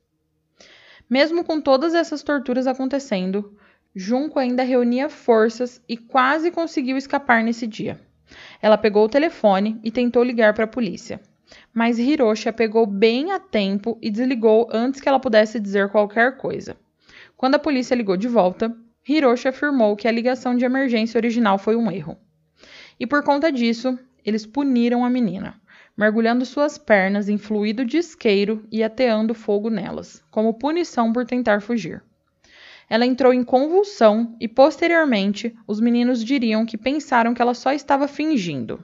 Mesmo 1.10 1.44
com 1.44 1.60
todas 1.60 1.94
essas 1.94 2.24
torturas 2.24 2.68
acontecendo, 2.68 3.58
Junco 3.96 4.38
ainda 4.38 4.62
reunia 4.62 5.10
forças 5.10 5.84
e 5.89 5.98
quase 5.98 6.51
conseguiu 6.51 6.96
escapar 6.96 7.44
nesse 7.44 7.66
dia. 7.66 8.00
Ela 8.62 8.78
pegou 8.78 9.06
o 9.06 9.10
telefone 9.10 9.80
e 9.84 9.89
tentou 9.89 10.24
ligar 10.24 10.54
para 10.54 10.66
a 10.66 10.68
polícia. 10.68 11.20
Mas 11.74 11.98
Hiroshi 11.98 12.48
a 12.48 12.54
pegou 12.54 12.86
bem 12.86 13.32
a 13.32 13.39
tempo 13.39 13.98
e 14.01 14.12
desligou 14.12 14.70
antes 14.72 15.01
que 15.01 15.10
ela 15.10 15.20
pudesse 15.20 15.60
dizer 15.60 15.89
qualquer 15.89 16.38
coisa. 16.38 16.78
Quando 17.36 17.56
a 17.56 17.60
polícia 17.60 17.96
ligou 17.96 18.16
de 18.16 18.28
volta, 18.28 18.75
Hiroshi 19.10 19.48
afirmou 19.48 19.96
que 19.96 20.08
a 20.08 20.12
ligação 20.12 20.56
de 20.56 20.63
emergência 20.63 21.18
original 21.18 21.58
foi 21.58 21.75
um 21.75 21.89
erro. 21.89 22.18
E 23.00 23.08
por 23.08 23.24
conta 23.24 23.51
disso, 23.51 23.98
eles 24.24 24.46
puniram 24.46 25.04
a 25.04 25.10
menina, 25.10 25.60
mergulhando 25.98 26.46
suas 26.46 26.78
pernas 26.78 27.28
em 27.28 27.38
fluido 27.38 27.84
de 27.84 27.98
isqueiro 27.98 28.66
e 28.72 28.84
ateando 28.84 29.34
fogo 29.34 29.70
nelas, 29.70 30.24
como 30.30 30.54
punição 30.54 31.12
por 31.12 31.25
tentar 31.25 31.62
fugir. 31.62 32.04
Ela 32.89 33.06
entrou 33.06 33.34
em 33.34 33.44
convulsão 33.44 34.36
e, 34.39 34.48
posteriormente, 34.48 35.56
os 35.68 35.80
meninos 35.80 36.24
diriam 36.24 36.66
que 36.66 36.78
pensaram 36.78 37.34
que 37.34 37.42
ela 37.42 37.54
só 37.54 37.72
estava 37.72 38.08
fingindo. 38.08 38.84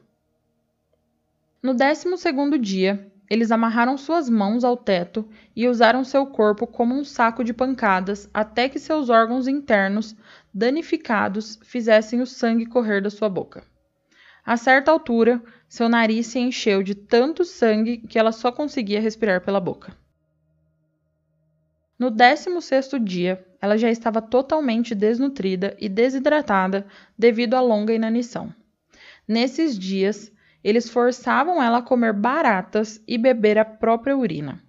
No 1.62 1.74
décimo 1.74 2.18
segundo 2.18 2.58
dia, 2.58 3.12
eles 3.30 3.52
amarraram 3.52 3.98
suas 3.98 4.30
mãos 4.30 4.64
ao 4.64 4.78
teto 4.78 5.28
e 5.56 5.68
usaram 5.68 6.04
seu 6.04 6.26
corpo 6.26 6.68
como 6.68 6.94
um 6.94 7.04
saco 7.04 7.44
de 7.44 7.54
pancadas 7.54 8.30
até 8.34 8.70
que 8.70 8.80
seus 8.80 9.10
órgãos 9.10 9.48
internos, 9.48 10.16
danificados, 10.54 11.60
fizessem 11.64 12.22
o 12.22 12.26
sangue 12.26 12.66
correr 12.66 13.02
da 13.02 13.10
sua 13.10 13.30
boca. 13.30 13.64
A 14.46 14.58
certa 14.58 14.92
altura, 14.92 15.42
seu 15.68 15.90
nariz 15.90 16.28
se 16.28 16.40
encheu 16.40 16.84
de 16.84 16.94
tanto 16.94 17.44
sangue 17.44 17.98
que 17.98 18.20
ela 18.20 18.32
só 18.32 18.52
conseguia 18.52 19.02
respirar 19.02 19.42
pela 19.42 19.60
boca. 19.60 19.98
No 21.98 22.12
décimo 22.12 22.62
sexto 22.62 23.00
dia, 23.00 23.44
ela 23.60 23.78
já 23.78 23.90
estava 23.90 24.22
totalmente 24.22 24.94
desnutrida 24.94 25.76
e 25.80 25.90
desidratada 25.90 26.86
devido 27.18 27.56
à 27.56 27.62
longa 27.62 27.94
inanição. 27.94 28.54
Nesses 29.28 29.80
dias, 29.80 30.32
eles 30.66 30.90
forçavam 30.90 31.62
ela 31.62 31.78
a 31.78 31.82
comer 31.84 32.12
baratas 32.12 33.00
e 33.08 33.20
beber 33.20 33.56
a 33.56 33.64
própria 33.64 34.18
urina, 34.18 34.60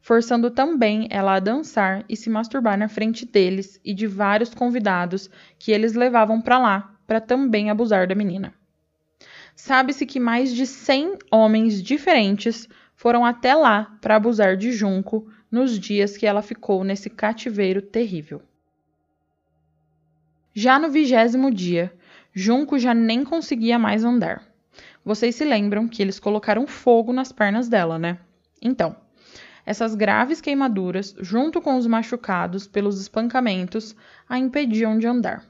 forçando 0.00 0.50
também 0.50 1.06
ela 1.10 1.34
a 1.34 1.40
dançar 1.40 2.06
e 2.08 2.16
se 2.16 2.30
masturbar 2.30 2.78
na 2.78 2.88
frente 2.88 3.26
deles 3.26 3.78
e 3.84 3.92
de 3.92 4.06
vários 4.06 4.54
convidados 4.54 5.28
que 5.58 5.70
eles 5.70 5.92
levavam 5.92 6.40
para 6.40 6.58
lá 6.58 6.94
para 7.06 7.20
também 7.20 7.68
abusar 7.68 8.06
da 8.06 8.14
menina. 8.14 8.54
Sabe-se 9.54 10.06
que 10.06 10.18
mais 10.18 10.54
de 10.54 10.66
100 10.66 11.18
homens 11.30 11.82
diferentes 11.82 12.66
foram 12.96 13.22
até 13.22 13.54
lá 13.54 13.98
para 14.00 14.16
abusar 14.16 14.56
de 14.56 14.72
Junco 14.72 15.30
nos 15.50 15.78
dias 15.78 16.16
que 16.16 16.24
ela 16.24 16.40
ficou 16.40 16.82
nesse 16.82 17.10
cativeiro 17.10 17.82
terrível. 17.82 18.40
Já 20.54 20.78
no 20.78 20.88
vigésimo 20.88 21.50
dia, 21.50 21.92
Junco 22.32 22.78
já 22.78 22.94
nem 22.94 23.22
conseguia 23.22 23.78
mais 23.78 24.02
andar. 24.02 24.51
Vocês 25.04 25.34
se 25.34 25.44
lembram 25.44 25.88
que 25.88 26.00
eles 26.00 26.20
colocaram 26.20 26.66
fogo 26.66 27.12
nas 27.12 27.32
pernas 27.32 27.68
dela, 27.68 27.98
né? 27.98 28.18
Então, 28.60 28.94
essas 29.66 29.94
graves 29.94 30.40
queimaduras, 30.40 31.14
junto 31.20 31.60
com 31.60 31.76
os 31.76 31.86
machucados 31.86 32.66
pelos 32.66 33.00
espancamentos, 33.00 33.96
a 34.28 34.38
impediam 34.38 34.98
de 34.98 35.06
andar. 35.06 35.44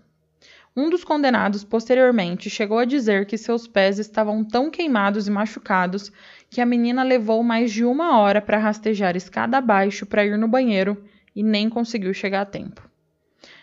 Um 0.75 0.89
dos 0.89 1.05
condenados 1.05 1.65
posteriormente 1.65 2.49
chegou 2.49 2.79
a 2.79 2.87
dizer 2.87 3.27
que 3.27 3.37
seus 3.37 3.67
pés 3.67 3.99
estavam 3.99 4.43
tão 4.43 4.71
queimados 4.71 5.29
e 5.29 5.31
machucados 5.31 6.11
que 6.49 6.63
a 6.63 6.67
menina 6.67 7.03
levou 7.03 7.43
mais 7.43 7.71
de 7.71 7.85
uma 7.85 8.19
hora 8.19 8.41
para 8.41 8.57
rastejar 8.57 9.15
escada 9.17 9.59
abaixo 9.59 10.07
para 10.07 10.25
ir 10.25 10.39
no 10.39 10.49
banheiro 10.49 11.05
e 11.37 11.43
nem 11.43 11.69
conseguiu 11.69 12.15
chegar 12.15 12.41
a 12.41 12.47
tempo. 12.47 12.92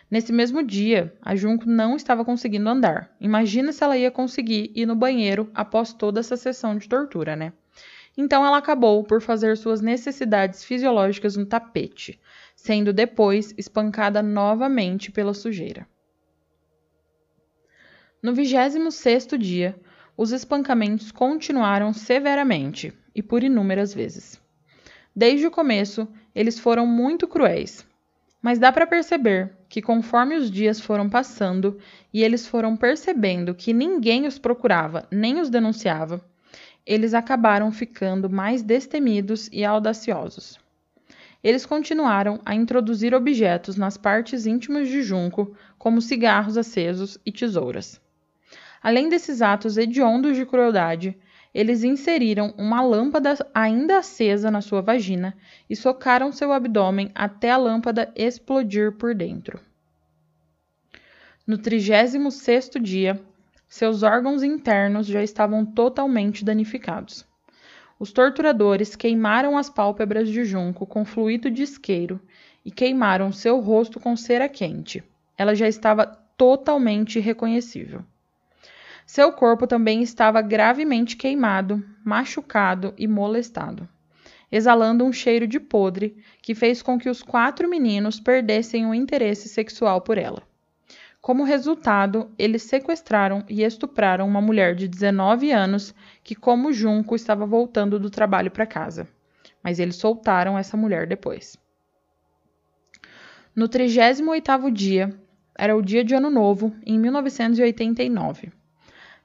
Nesse 0.09 0.33
mesmo 0.33 0.63
dia, 0.63 1.13
a 1.21 1.35
Junco 1.35 1.69
não 1.69 1.95
estava 1.95 2.25
conseguindo 2.25 2.67
andar. 2.67 3.15
Imagina 3.19 3.71
se 3.71 3.83
ela 3.83 3.97
ia 3.97 4.09
conseguir 4.09 4.71
ir 4.73 4.87
no 4.87 4.95
banheiro 4.95 5.51
após 5.53 5.93
toda 5.93 6.19
essa 6.19 6.35
sessão 6.35 6.75
de 6.75 6.89
tortura, 6.89 7.35
né? 7.35 7.53
Então 8.17 8.45
ela 8.45 8.57
acabou 8.57 9.03
por 9.03 9.21
fazer 9.21 9.55
suas 9.55 9.81
necessidades 9.81 10.63
fisiológicas 10.63 11.37
no 11.37 11.45
tapete, 11.45 12.19
sendo 12.55 12.91
depois 12.91 13.53
espancada 13.57 14.23
novamente 14.23 15.11
pela 15.11 15.33
sujeira. 15.33 15.87
No 18.21 18.33
26º 18.33 19.37
dia, 19.37 19.79
os 20.17 20.31
espancamentos 20.31 21.11
continuaram 21.11 21.93
severamente 21.93 22.91
e 23.15 23.21
por 23.21 23.43
inúmeras 23.43 23.93
vezes. 23.93 24.41
Desde 25.15 25.47
o 25.47 25.51
começo, 25.51 26.07
eles 26.35 26.59
foram 26.59 26.85
muito 26.85 27.27
cruéis. 27.27 27.87
Mas 28.41 28.57
dá 28.57 28.71
para 28.71 28.87
perceber 28.87 29.51
que 29.67 29.81
conforme 29.81 30.35
os 30.35 30.49
dias 30.49 30.79
foram 30.79 31.09
passando 31.09 31.77
e 32.13 32.23
eles 32.23 32.47
foram 32.47 32.75
percebendo 32.75 33.53
que 33.53 33.73
ninguém 33.73 34.25
os 34.25 34.39
procurava 34.39 35.07
nem 35.11 35.39
os 35.39 35.49
denunciava, 35.49 36.23
eles 36.85 37.13
acabaram 37.13 37.71
ficando 37.71 38.29
mais 38.29 38.63
destemidos 38.63 39.49
e 39.51 39.63
audaciosos. 39.63 40.57
Eles 41.43 41.65
continuaram 41.65 42.39
a 42.45 42.55
introduzir 42.55 43.13
objetos 43.13 43.75
nas 43.75 43.95
partes 43.95 44.45
íntimas 44.45 44.87
de 44.87 45.01
Junco, 45.01 45.55
como 45.77 46.01
cigarros 46.01 46.57
acesos 46.57 47.17
e 47.25 47.31
tesouras. 47.31 48.01
Além 48.81 49.09
desses 49.09 49.41
atos 49.41 49.77
hediondos 49.77 50.35
de 50.35 50.45
crueldade, 50.45 51.17
eles 51.53 51.83
inseriram 51.83 52.53
uma 52.57 52.81
lâmpada 52.81 53.35
ainda 53.53 53.97
acesa 53.97 54.51
na 54.51 54.61
sua 54.61 54.81
vagina 54.81 55.35
e 55.69 55.75
socaram 55.75 56.31
seu 56.31 56.51
abdômen 56.51 57.11
até 57.15 57.51
a 57.51 57.57
lâmpada 57.57 58.11
explodir 58.15 58.91
por 58.93 59.15
dentro. 59.15 59.59
No 61.45 61.57
36 61.57 62.69
dia, 62.81 63.19
seus 63.67 64.03
órgãos 64.03 64.43
internos 64.43 65.07
já 65.07 65.23
estavam 65.23 65.65
totalmente 65.65 66.45
danificados. 66.45 67.25
Os 67.99 68.11
torturadores 68.11 68.95
queimaram 68.95 69.57
as 69.57 69.69
pálpebras 69.69 70.29
de 70.29 70.45
Junco 70.45 70.85
com 70.85 71.03
fluido 71.03 71.51
de 71.51 71.63
isqueiro 71.63 72.21
e 72.63 72.71
queimaram 72.71 73.31
seu 73.31 73.59
rosto 73.59 73.99
com 73.99 74.15
cera 74.15 74.47
quente. 74.47 75.03
Ela 75.37 75.55
já 75.55 75.67
estava 75.67 76.05
totalmente 76.37 77.19
irreconhecível. 77.19 78.03
Seu 79.09 79.31
corpo 79.33 79.65
também 79.65 80.03
estava 80.03 80.39
gravemente 80.39 81.17
queimado, 81.17 81.83
machucado 82.05 82.93
e 82.95 83.07
molestado, 83.07 83.89
exalando 84.51 85.03
um 85.03 85.11
cheiro 85.11 85.47
de 85.47 85.59
podre 85.59 86.15
que 86.43 86.53
fez 86.53 86.83
com 86.83 86.99
que 86.99 87.09
os 87.09 87.23
quatro 87.23 87.67
meninos 87.67 88.19
perdessem 88.19 88.85
o 88.85 88.93
interesse 88.93 89.49
sexual 89.49 89.99
por 89.99 90.19
ela. 90.19 90.43
Como 91.19 91.43
resultado, 91.43 92.29
eles 92.37 92.61
sequestraram 92.61 93.43
e 93.49 93.63
estupraram 93.63 94.27
uma 94.27 94.41
mulher 94.41 94.75
de 94.75 94.87
19 94.87 95.51
anos 95.51 95.95
que, 96.23 96.35
como 96.35 96.71
Junco, 96.71 97.15
estava 97.15 97.47
voltando 97.47 97.99
do 97.99 98.11
trabalho 98.11 98.51
para 98.51 98.67
casa. 98.67 99.07
Mas 99.63 99.79
eles 99.79 99.95
soltaram 99.95 100.55
essa 100.55 100.77
mulher 100.77 101.07
depois. 101.07 101.57
No 103.55 103.67
38º 103.67 104.71
dia, 104.71 105.19
era 105.57 105.75
o 105.75 105.81
dia 105.81 106.03
de 106.03 106.13
Ano 106.13 106.29
Novo, 106.29 106.75
em 106.85 106.99
1989. 106.99 108.58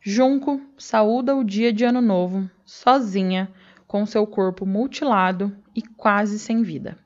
Junco 0.07 0.61
saúda 0.77 1.35
o 1.35 1.43
dia 1.43 1.73
de 1.73 1.83
Ano 1.83 2.03
Novo, 2.03 2.51
sozinha, 2.63 3.51
com 3.87 4.05
seu 4.05 4.27
corpo 4.27 4.67
mutilado 4.67 5.57
e 5.75 5.81
quase 5.81 6.39
sem 6.39 6.63
vida. 6.63 6.99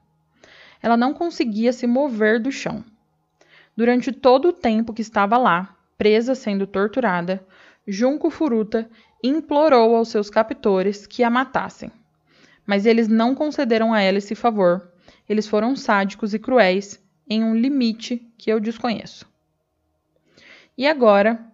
Ela 0.82 0.96
não 0.96 1.14
conseguia 1.14 1.72
se 1.72 1.86
mover 1.86 2.42
do 2.42 2.50
chão. 2.50 2.84
Durante 3.76 4.10
todo 4.10 4.48
o 4.48 4.52
tempo 4.52 4.92
que 4.92 5.00
estava 5.00 5.38
lá, 5.38 5.76
presa 5.96 6.34
sendo 6.34 6.66
torturada, 6.66 7.40
Junco 7.86 8.30
Furuta 8.30 8.90
implorou 9.22 9.94
aos 9.94 10.08
seus 10.08 10.28
captores 10.28 11.06
que 11.06 11.22
a 11.22 11.30
matassem. 11.30 11.92
Mas 12.66 12.84
eles 12.84 13.06
não 13.06 13.32
concederam 13.32 13.94
a 13.94 14.00
ela 14.00 14.18
esse 14.18 14.34
favor. 14.34 14.90
Eles 15.28 15.46
foram 15.46 15.76
sádicos 15.76 16.34
e 16.34 16.38
cruéis 16.40 17.00
em 17.30 17.44
um 17.44 17.54
limite 17.54 18.28
que 18.36 18.50
eu 18.50 18.58
desconheço. 18.58 19.24
E 20.76 20.84
agora, 20.84 21.48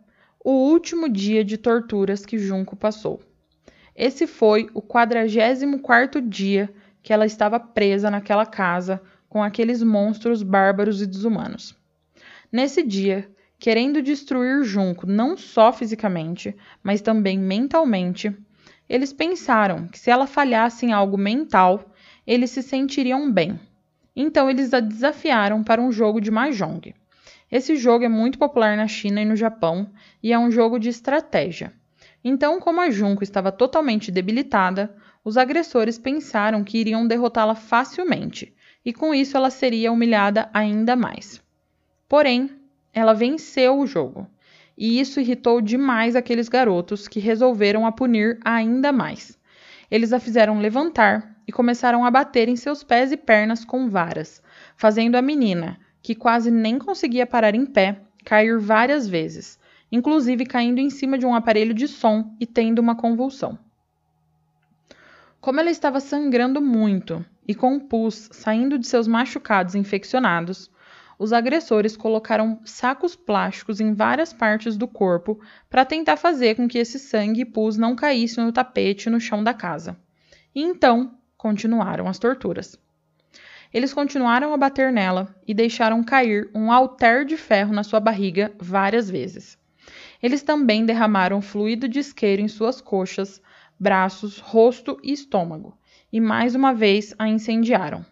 o 0.44 0.50
último 0.50 1.08
dia 1.08 1.42
de 1.42 1.56
torturas 1.56 2.26
que 2.26 2.36
Junco 2.36 2.76
passou. 2.76 3.22
Esse 3.96 4.26
foi 4.26 4.68
o 4.74 4.82
44 4.82 6.20
dia 6.20 6.70
que 7.02 7.14
ela 7.14 7.24
estava 7.24 7.58
presa 7.58 8.10
naquela 8.10 8.44
casa 8.44 9.00
com 9.26 9.42
aqueles 9.42 9.82
monstros 9.82 10.42
bárbaros 10.42 11.00
e 11.00 11.06
desumanos. 11.06 11.74
Nesse 12.52 12.82
dia, 12.82 13.26
querendo 13.58 14.02
destruir 14.02 14.62
Junco 14.64 15.06
não 15.06 15.34
só 15.34 15.72
fisicamente, 15.72 16.54
mas 16.82 17.00
também 17.00 17.38
mentalmente, 17.38 18.36
eles 18.86 19.14
pensaram 19.14 19.88
que 19.88 19.98
se 19.98 20.10
ela 20.10 20.26
falhasse 20.26 20.84
em 20.84 20.92
algo 20.92 21.16
mental, 21.16 21.90
eles 22.26 22.50
se 22.50 22.62
sentiriam 22.62 23.32
bem. 23.32 23.58
Então 24.14 24.50
eles 24.50 24.74
a 24.74 24.80
desafiaram 24.80 25.64
para 25.64 25.80
um 25.80 25.90
jogo 25.90 26.20
de 26.20 26.30
mahjong. 26.30 26.94
Esse 27.50 27.76
jogo 27.76 28.04
é 28.04 28.08
muito 28.08 28.38
popular 28.38 28.76
na 28.76 28.88
China 28.88 29.20
e 29.20 29.24
no 29.24 29.36
Japão 29.36 29.90
e 30.22 30.32
é 30.32 30.38
um 30.38 30.50
jogo 30.50 30.78
de 30.78 30.88
estratégia. 30.88 31.72
Então, 32.22 32.58
como 32.58 32.80
a 32.80 32.90
Junko 32.90 33.22
estava 33.22 33.52
totalmente 33.52 34.10
debilitada, 34.10 34.94
os 35.22 35.36
agressores 35.36 35.98
pensaram 35.98 36.64
que 36.64 36.78
iriam 36.78 37.06
derrotá-la 37.06 37.54
facilmente, 37.54 38.54
e 38.84 38.92
com 38.92 39.14
isso 39.14 39.36
ela 39.36 39.50
seria 39.50 39.92
humilhada 39.92 40.48
ainda 40.52 40.96
mais. 40.96 41.42
Porém, 42.08 42.50
ela 42.92 43.12
venceu 43.12 43.78
o 43.78 43.86
jogo, 43.86 44.26
e 44.76 45.00
isso 45.00 45.20
irritou 45.20 45.60
demais 45.60 46.16
aqueles 46.16 46.48
garotos 46.48 47.06
que 47.06 47.20
resolveram 47.20 47.86
a 47.86 47.92
punir 47.92 48.38
ainda 48.44 48.92
mais. 48.92 49.38
Eles 49.90 50.12
a 50.12 50.18
fizeram 50.18 50.58
levantar 50.58 51.36
e 51.46 51.52
começaram 51.52 52.04
a 52.04 52.10
bater 52.10 52.48
em 52.48 52.56
seus 52.56 52.82
pés 52.82 53.12
e 53.12 53.16
pernas 53.16 53.64
com 53.64 53.88
varas, 53.88 54.42
fazendo 54.76 55.16
a 55.16 55.22
menina, 55.22 55.78
que 56.04 56.14
quase 56.14 56.50
nem 56.50 56.78
conseguia 56.78 57.26
parar 57.26 57.54
em 57.54 57.64
pé, 57.64 57.98
cair 58.26 58.60
várias 58.60 59.08
vezes, 59.08 59.58
inclusive 59.90 60.44
caindo 60.44 60.78
em 60.78 60.90
cima 60.90 61.16
de 61.16 61.24
um 61.24 61.34
aparelho 61.34 61.72
de 61.72 61.88
som 61.88 62.36
e 62.38 62.44
tendo 62.44 62.78
uma 62.78 62.94
convulsão. 62.94 63.58
Como 65.40 65.58
ela 65.58 65.70
estava 65.70 66.00
sangrando 66.00 66.60
muito 66.60 67.24
e 67.48 67.54
com 67.54 67.80
pus 67.80 68.28
saindo 68.32 68.78
de 68.78 68.86
seus 68.86 69.08
machucados 69.08 69.74
infeccionados, 69.74 70.70
os 71.18 71.32
agressores 71.32 71.96
colocaram 71.96 72.60
sacos 72.66 73.16
plásticos 73.16 73.80
em 73.80 73.94
várias 73.94 74.30
partes 74.30 74.76
do 74.76 74.86
corpo 74.86 75.40
para 75.70 75.86
tentar 75.86 76.18
fazer 76.18 76.54
com 76.54 76.68
que 76.68 76.76
esse 76.76 76.98
sangue 76.98 77.40
e 77.40 77.46
pus 77.46 77.78
não 77.78 77.96
caíssem 77.96 78.44
no 78.44 78.52
tapete 78.52 79.08
no 79.08 79.18
chão 79.18 79.42
da 79.42 79.54
casa. 79.54 79.96
E 80.54 80.60
então 80.60 81.14
continuaram 81.38 82.06
as 82.06 82.18
torturas. 82.18 82.78
Eles 83.74 83.92
continuaram 83.92 84.54
a 84.54 84.56
bater 84.56 84.92
nela 84.92 85.34
e 85.44 85.52
deixaram 85.52 86.04
cair 86.04 86.48
um 86.54 86.70
alter 86.70 87.24
de 87.24 87.36
ferro 87.36 87.74
na 87.74 87.82
sua 87.82 87.98
barriga 87.98 88.54
várias 88.56 89.10
vezes. 89.10 89.58
Eles 90.22 90.44
também 90.44 90.86
derramaram 90.86 91.42
fluido 91.42 91.88
de 91.88 91.98
isqueiro 91.98 92.40
em 92.40 92.46
suas 92.46 92.80
coxas, 92.80 93.42
braços, 93.78 94.38
rosto 94.38 94.96
e 95.02 95.12
estômago, 95.12 95.76
e 96.12 96.20
mais 96.20 96.54
uma 96.54 96.72
vez 96.72 97.16
a 97.18 97.26
incendiaram. 97.26 98.06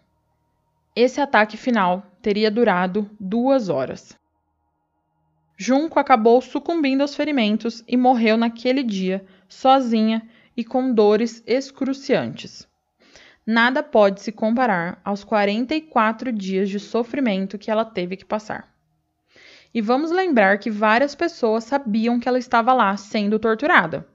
Esse 0.93 1.21
ataque 1.21 1.55
final 1.55 2.05
teria 2.21 2.51
durado 2.51 3.09
duas 3.17 3.69
horas. 3.69 4.19
Junco 5.55 5.97
acabou 5.97 6.41
sucumbindo 6.41 7.01
aos 7.01 7.15
ferimentos 7.15 7.85
e 7.87 7.95
morreu 7.95 8.35
naquele 8.35 8.83
dia, 8.83 9.25
sozinha 9.47 10.27
e 10.57 10.63
com 10.65 10.93
dores 10.93 11.41
excruciantes. 11.47 12.67
Nada 13.45 13.83
pode 13.83 14.21
se 14.21 14.31
comparar 14.31 15.01
aos 15.03 15.23
44 15.23 16.31
dias 16.31 16.69
de 16.69 16.79
sofrimento 16.79 17.57
que 17.57 17.69
ela 17.69 17.83
teve 17.83 18.15
que 18.15 18.23
passar. 18.23 18.73
E 19.73 19.81
vamos 19.81 20.11
lembrar 20.11 20.59
que 20.59 20.69
várias 20.69 21.13
pessoas 21.15 21.63
sabiam 21.63 22.19
que 22.19 22.29
ela 22.29 22.39
estava 22.39 22.73
lá 22.73 22.95
sendo 22.95 23.39
torturada. 23.39 24.07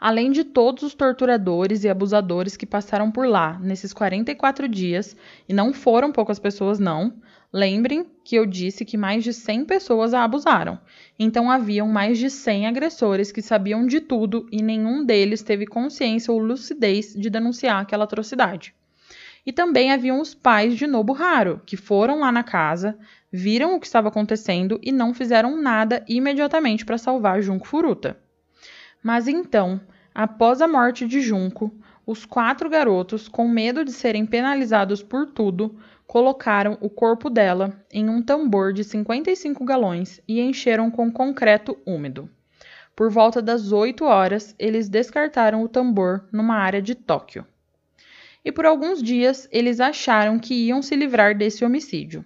Além 0.00 0.30
de 0.30 0.44
todos 0.44 0.82
os 0.82 0.94
torturadores 0.94 1.84
e 1.84 1.88
abusadores 1.90 2.56
que 2.56 2.64
passaram 2.64 3.10
por 3.10 3.28
lá 3.28 3.58
nesses 3.60 3.92
44 3.92 4.66
dias, 4.66 5.14
e 5.46 5.52
não 5.52 5.74
foram 5.74 6.10
poucas 6.10 6.38
pessoas, 6.38 6.78
não, 6.78 7.20
lembrem 7.52 8.06
que 8.24 8.34
eu 8.34 8.46
disse 8.46 8.82
que 8.86 8.96
mais 8.96 9.22
de 9.22 9.34
100 9.34 9.66
pessoas 9.66 10.14
a 10.14 10.24
abusaram. 10.24 10.80
Então 11.18 11.50
haviam 11.50 11.86
mais 11.86 12.18
de 12.18 12.30
100 12.30 12.66
agressores 12.66 13.30
que 13.30 13.42
sabiam 13.42 13.86
de 13.86 14.00
tudo 14.00 14.46
e 14.50 14.62
nenhum 14.62 15.04
deles 15.04 15.42
teve 15.42 15.66
consciência 15.66 16.32
ou 16.32 16.38
lucidez 16.38 17.12
de 17.12 17.28
denunciar 17.28 17.82
aquela 17.82 18.04
atrocidade. 18.04 18.74
E 19.44 19.52
também 19.52 19.92
haviam 19.92 20.18
os 20.18 20.32
pais 20.34 20.76
de 20.76 20.86
Nobuharu, 20.86 21.60
que 21.66 21.76
foram 21.76 22.20
lá 22.20 22.32
na 22.32 22.42
casa, 22.42 22.98
viram 23.30 23.74
o 23.74 23.80
que 23.80 23.86
estava 23.86 24.08
acontecendo 24.08 24.80
e 24.82 24.90
não 24.90 25.12
fizeram 25.12 25.60
nada 25.60 26.02
imediatamente 26.08 26.86
para 26.86 26.96
salvar 26.96 27.42
Junko 27.42 27.66
Furuta. 27.66 28.18
Mas 29.02 29.26
então, 29.28 29.80
após 30.14 30.60
a 30.60 30.68
morte 30.68 31.06
de 31.06 31.20
Junko, 31.20 31.72
os 32.06 32.24
quatro 32.24 32.68
garotos, 32.68 33.28
com 33.28 33.48
medo 33.48 33.84
de 33.84 33.92
serem 33.92 34.26
penalizados 34.26 35.02
por 35.02 35.26
tudo, 35.26 35.78
colocaram 36.06 36.76
o 36.80 36.90
corpo 36.90 37.30
dela 37.30 37.84
em 37.92 38.08
um 38.08 38.20
tambor 38.20 38.72
de 38.72 38.82
55 38.82 39.64
galões 39.64 40.20
e 40.26 40.40
encheram 40.40 40.90
com 40.90 41.10
concreto 41.10 41.78
úmido. 41.86 42.28
Por 42.96 43.10
volta 43.10 43.40
das 43.40 43.72
8 43.72 44.04
horas, 44.04 44.54
eles 44.58 44.88
descartaram 44.88 45.62
o 45.62 45.68
tambor 45.68 46.28
numa 46.32 46.56
área 46.56 46.82
de 46.82 46.94
Tóquio. 46.94 47.46
E 48.44 48.50
por 48.50 48.66
alguns 48.66 49.02
dias 49.02 49.48
eles 49.52 49.80
acharam 49.80 50.38
que 50.38 50.66
iam 50.66 50.82
se 50.82 50.96
livrar 50.96 51.36
desse 51.36 51.64
homicídio. 51.64 52.24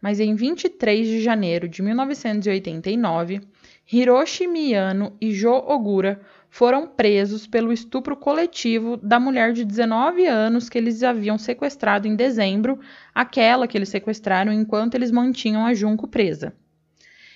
Mas 0.00 0.18
em 0.18 0.34
23 0.34 1.06
de 1.06 1.22
janeiro 1.22 1.68
de 1.68 1.80
1989, 1.80 3.40
Hiroshi 3.84 4.46
Miyano 4.46 5.16
e 5.20 5.32
Jo 5.32 5.54
Ogura 5.66 6.20
foram 6.48 6.86
presos 6.86 7.46
pelo 7.46 7.72
estupro 7.72 8.16
coletivo 8.16 8.96
da 8.96 9.18
mulher 9.18 9.52
de 9.52 9.64
19 9.64 10.26
anos 10.26 10.68
que 10.68 10.76
eles 10.76 11.02
haviam 11.02 11.38
sequestrado 11.38 12.06
em 12.06 12.14
dezembro, 12.14 12.78
aquela 13.14 13.66
que 13.66 13.76
eles 13.76 13.88
sequestraram 13.88 14.52
enquanto 14.52 14.94
eles 14.94 15.10
mantinham 15.10 15.64
a 15.64 15.74
Junco 15.74 16.06
presa. 16.06 16.54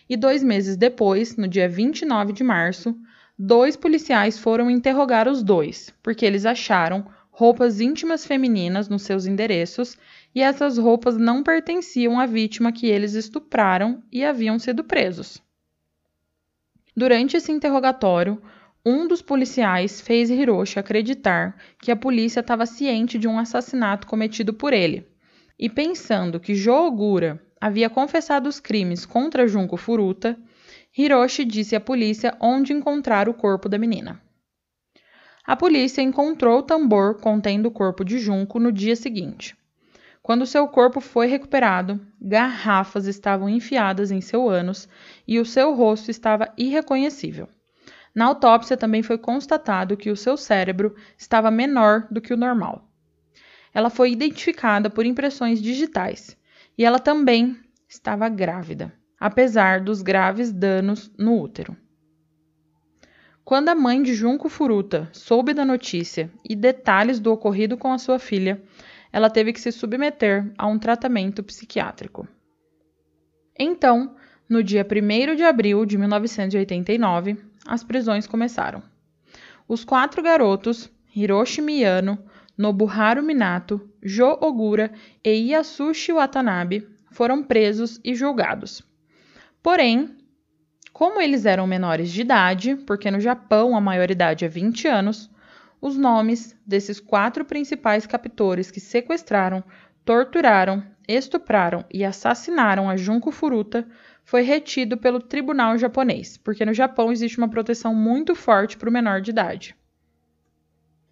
E 0.09 0.17
dois 0.17 0.43
meses 0.43 0.77
depois, 0.77 1.37
no 1.37 1.49
dia 1.49 1.69
29 1.69 2.33
de 2.33 2.45
março, 2.45 2.97
dois 3.39 3.77
policiais 3.77 4.39
foram 4.39 4.71
interrogar 4.71 5.29
os 5.29 5.43
dois, 5.43 5.93
porque 6.03 6.25
eles 6.25 6.47
acharam 6.47 7.07
roupas 7.31 7.81
íntimas 7.81 8.25
femininas 8.25 8.89
nos 8.89 9.03
seus 9.03 9.27
endereços 9.27 9.97
e 10.35 10.41
essas 10.41 10.79
roupas 10.79 11.17
não 11.17 11.43
pertenciam 11.43 12.19
à 12.19 12.25
vítima 12.25 12.73
que 12.73 12.87
eles 12.87 13.15
estupraram 13.15 14.03
e 14.13 14.25
haviam 14.25 14.59
sido 14.59 14.85
presos. 14.85 15.45
Durante 16.97 17.37
esse 17.37 17.53
interrogatório, 17.53 18.41
um 18.83 19.07
dos 19.07 19.21
policiais 19.21 20.01
fez 20.01 20.31
Hiroshi 20.31 20.79
acreditar 20.79 21.61
que 21.79 21.91
a 21.93 21.97
polícia 21.97 22.41
estava 22.41 22.65
ciente 22.65 23.19
de 23.19 23.29
um 23.29 23.39
assassinato 23.39 24.07
cometido 24.07 24.55
por 24.55 24.73
ele. 24.73 25.07
E 25.59 25.69
pensando 25.69 26.41
que 26.41 26.55
Jo 26.55 26.87
Ogura 26.87 27.43
havia 27.61 27.91
confessado 27.91 28.49
os 28.49 28.61
crimes 28.61 29.05
contra 29.05 29.47
Junko 29.47 29.77
Furuta, 29.77 30.39
Hiroshi 30.97 31.45
disse 31.45 31.77
à 31.77 31.81
polícia 31.81 32.35
onde 32.41 32.73
encontrar 32.73 33.29
o 33.29 33.35
corpo 33.35 33.69
da 33.69 33.77
menina. 33.77 34.19
A 35.45 35.55
polícia 35.55 36.01
encontrou 36.01 36.61
o 36.61 36.63
tambor 36.63 37.21
contendo 37.21 37.67
o 37.67 37.71
corpo 37.71 38.05
de 38.05 38.19
Junko 38.19 38.59
no 38.59 38.73
dia 38.73 38.97
seguinte. 38.97 39.55
Quando 40.27 40.45
seu 40.45 40.67
corpo 40.67 41.01
foi 41.01 41.29
recuperado, 41.29 42.05
garrafas 42.21 43.07
estavam 43.07 43.49
enfiadas 43.49 44.11
em 44.11 44.21
seu 44.21 44.49
ânus 44.49 44.89
e 45.25 45.39
o 45.39 45.45
seu 45.45 45.73
rosto 45.73 46.11
estava 46.11 46.53
irreconhecível. 46.59 47.49
Na 48.13 48.25
autópsia 48.25 48.77
também 48.77 49.05
foi 49.05 49.19
constatado 49.19 49.97
que 49.97 50.11
o 50.11 50.17
seu 50.17 50.37
cérebro 50.37 50.97
estava 51.17 51.49
menor 51.49 52.09
do 52.11 52.21
que 52.21 52.35
o 52.35 52.37
normal. 52.37 52.91
Ela 53.73 53.89
foi 53.89 54.11
identificada 54.11 54.91
por 54.91 55.07
impressões 55.07 55.63
digitais 55.63 56.37
e 56.77 56.85
ela 56.85 56.99
também 56.99 57.57
estava 57.89 58.29
grávida, 58.29 58.93
apesar 59.21 59.81
dos 59.81 60.03
graves 60.03 60.53
danos 60.53 61.09
no 61.17 61.41
útero. 61.41 61.77
Quando 63.45 63.69
a 63.69 63.77
mãe 63.77 64.03
de 64.03 64.13
Junco 64.13 64.49
Furuta 64.49 65.09
soube 65.13 65.55
da 65.55 65.65
notícia 65.65 66.29
e 66.45 66.57
detalhes 66.57 67.21
do 67.21 67.33
ocorrido 67.33 67.77
com 67.77 67.93
a 67.93 67.99
sua 67.99 68.19
filha, 68.19 68.61
ela 69.17 69.31
teve 69.31 69.51
que 69.51 69.61
se 69.63 69.73
submeter 69.73 70.53
a 70.59 70.67
um 70.67 70.79
tratamento 70.79 71.43
psiquiátrico. 71.43 72.29
Então, 73.59 74.15
no 74.47 74.63
dia 74.63 74.87
1 74.87 75.35
de 75.35 75.43
abril 75.43 75.87
de 75.87 75.97
1989, 75.97 77.39
as 77.67 77.83
prisões 77.83 78.27
começaram. 78.27 78.83
Os 79.67 79.85
quatro 79.87 80.23
garotos, 80.23 80.91
Hiroshi 81.17 81.63
Miyano, 81.63 82.19
Nobuharu 82.59 83.23
Minato, 83.23 83.81
Jo 84.05 84.37
Ogura 84.39 84.93
e 85.25 85.51
Yasushi 85.51 86.13
Watanabe, 86.13 86.87
foram 87.11 87.43
presos 87.43 87.99
e 88.05 88.15
julgados. 88.15 88.83
Porém, 89.63 90.15
como 90.93 91.23
eles 91.23 91.47
eram 91.47 91.67
menores 91.67 92.13
de 92.13 92.21
idade, 92.21 92.77
porque 92.87 93.11
no 93.11 93.19
Japão 93.19 93.75
a 93.75 93.81
maioridade 93.81 94.45
é 94.45 94.49
20 94.49 94.87
anos, 94.87 95.31
os 95.87 95.97
nomes 95.97 96.57
desses 96.67 96.99
quatro 96.99 97.45
principais 97.45 98.07
captores 98.07 98.73
que 98.73 98.81
sequestraram, 98.81 99.63
torturaram, 100.05 100.83
estupraram 101.07 101.85
e 101.93 102.05
assassinaram 102.05 102.91
a 102.91 102.97
Junko 102.97 103.31
Furuta 103.31 103.87
foi 104.25 104.43
retido 104.43 104.97
pelo 104.97 105.21
tribunal 105.21 105.79
japonês, 105.79 106.37
porque 106.37 106.65
no 106.65 106.75
Japão 106.75 107.13
existe 107.13 107.39
uma 107.39 107.49
proteção 107.49 107.95
muito 107.95 108.35
forte 108.35 108.77
para 108.77 108.89
o 108.89 108.93
menor 108.93 109.21
de 109.21 109.31
idade. 109.31 109.77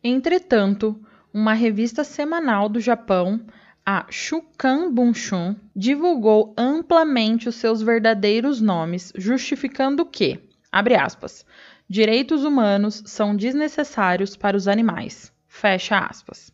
Entretanto, 0.02 1.00
uma 1.32 1.52
revista 1.52 2.02
semanal 2.02 2.68
do 2.68 2.80
Japão, 2.80 3.46
a 3.86 4.06
Shukan 4.10 4.92
Bunshun, 4.92 5.54
divulgou 5.74 6.52
amplamente 6.58 7.48
os 7.48 7.54
seus 7.54 7.80
verdadeiros 7.80 8.60
nomes, 8.60 9.12
justificando 9.14 10.04
que, 10.04 10.40
abre 10.72 10.96
aspas, 10.96 11.46
direitos 11.94 12.42
humanos 12.42 13.04
são 13.06 13.36
desnecessários 13.36 14.36
para 14.36 14.56
os 14.56 14.66
animais. 14.66 15.32
Fecha 15.46 15.96
aspas. 15.96 16.52